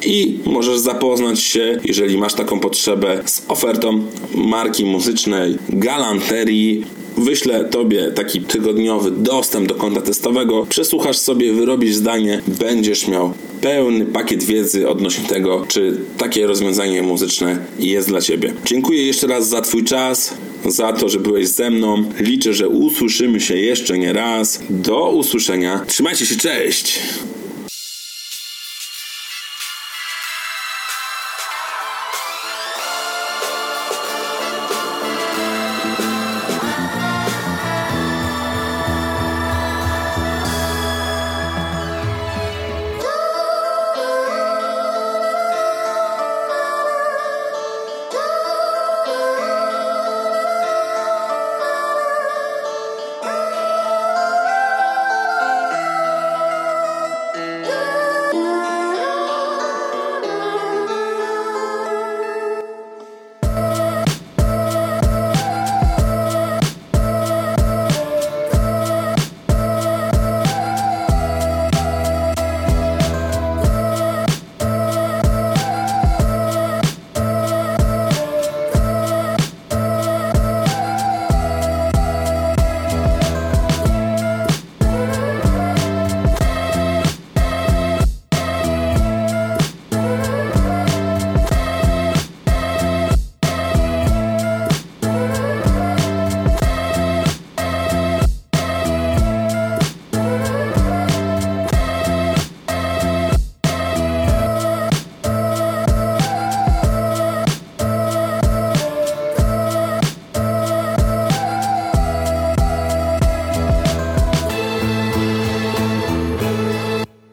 i 0.05 0.39
możesz 0.45 0.79
zapoznać 0.79 1.39
się, 1.39 1.79
jeżeli 1.85 2.17
masz 2.17 2.33
taką 2.33 2.59
potrzebę, 2.59 3.21
z 3.25 3.41
ofertą 3.47 4.03
marki 4.35 4.85
muzycznej 4.85 5.57
Galanterii 5.69 6.85
wyślę 7.17 7.65
Tobie 7.65 8.11
taki 8.15 8.41
tygodniowy 8.41 9.11
dostęp 9.11 9.67
do 9.67 9.75
konta 9.75 10.01
testowego, 10.01 10.65
przesłuchasz 10.69 11.17
sobie, 11.17 11.53
wyrobisz 11.53 11.95
zdanie, 11.95 12.41
będziesz 12.59 13.07
miał 13.07 13.33
pełny 13.61 14.05
pakiet 14.05 14.43
wiedzy 14.43 14.89
odnośnie 14.89 15.27
tego, 15.27 15.65
czy 15.67 15.97
takie 16.17 16.47
rozwiązanie 16.47 17.01
muzyczne 17.01 17.57
jest 17.79 18.07
dla 18.07 18.21
Ciebie. 18.21 18.53
Dziękuję 18.65 19.07
jeszcze 19.07 19.27
raz 19.27 19.47
za 19.47 19.61
Twój 19.61 19.83
czas, 19.83 20.33
za 20.65 20.93
to, 20.93 21.09
że 21.09 21.19
byłeś 21.19 21.47
ze 21.47 21.69
mną. 21.69 22.03
Liczę, 22.19 22.53
że 22.53 22.69
usłyszymy 22.69 23.39
się 23.39 23.57
jeszcze 23.57 23.97
nie 23.97 24.13
raz. 24.13 24.59
Do 24.69 25.09
usłyszenia. 25.09 25.85
Trzymajcie 25.87 26.25
się, 26.25 26.35
cześć! 26.35 26.99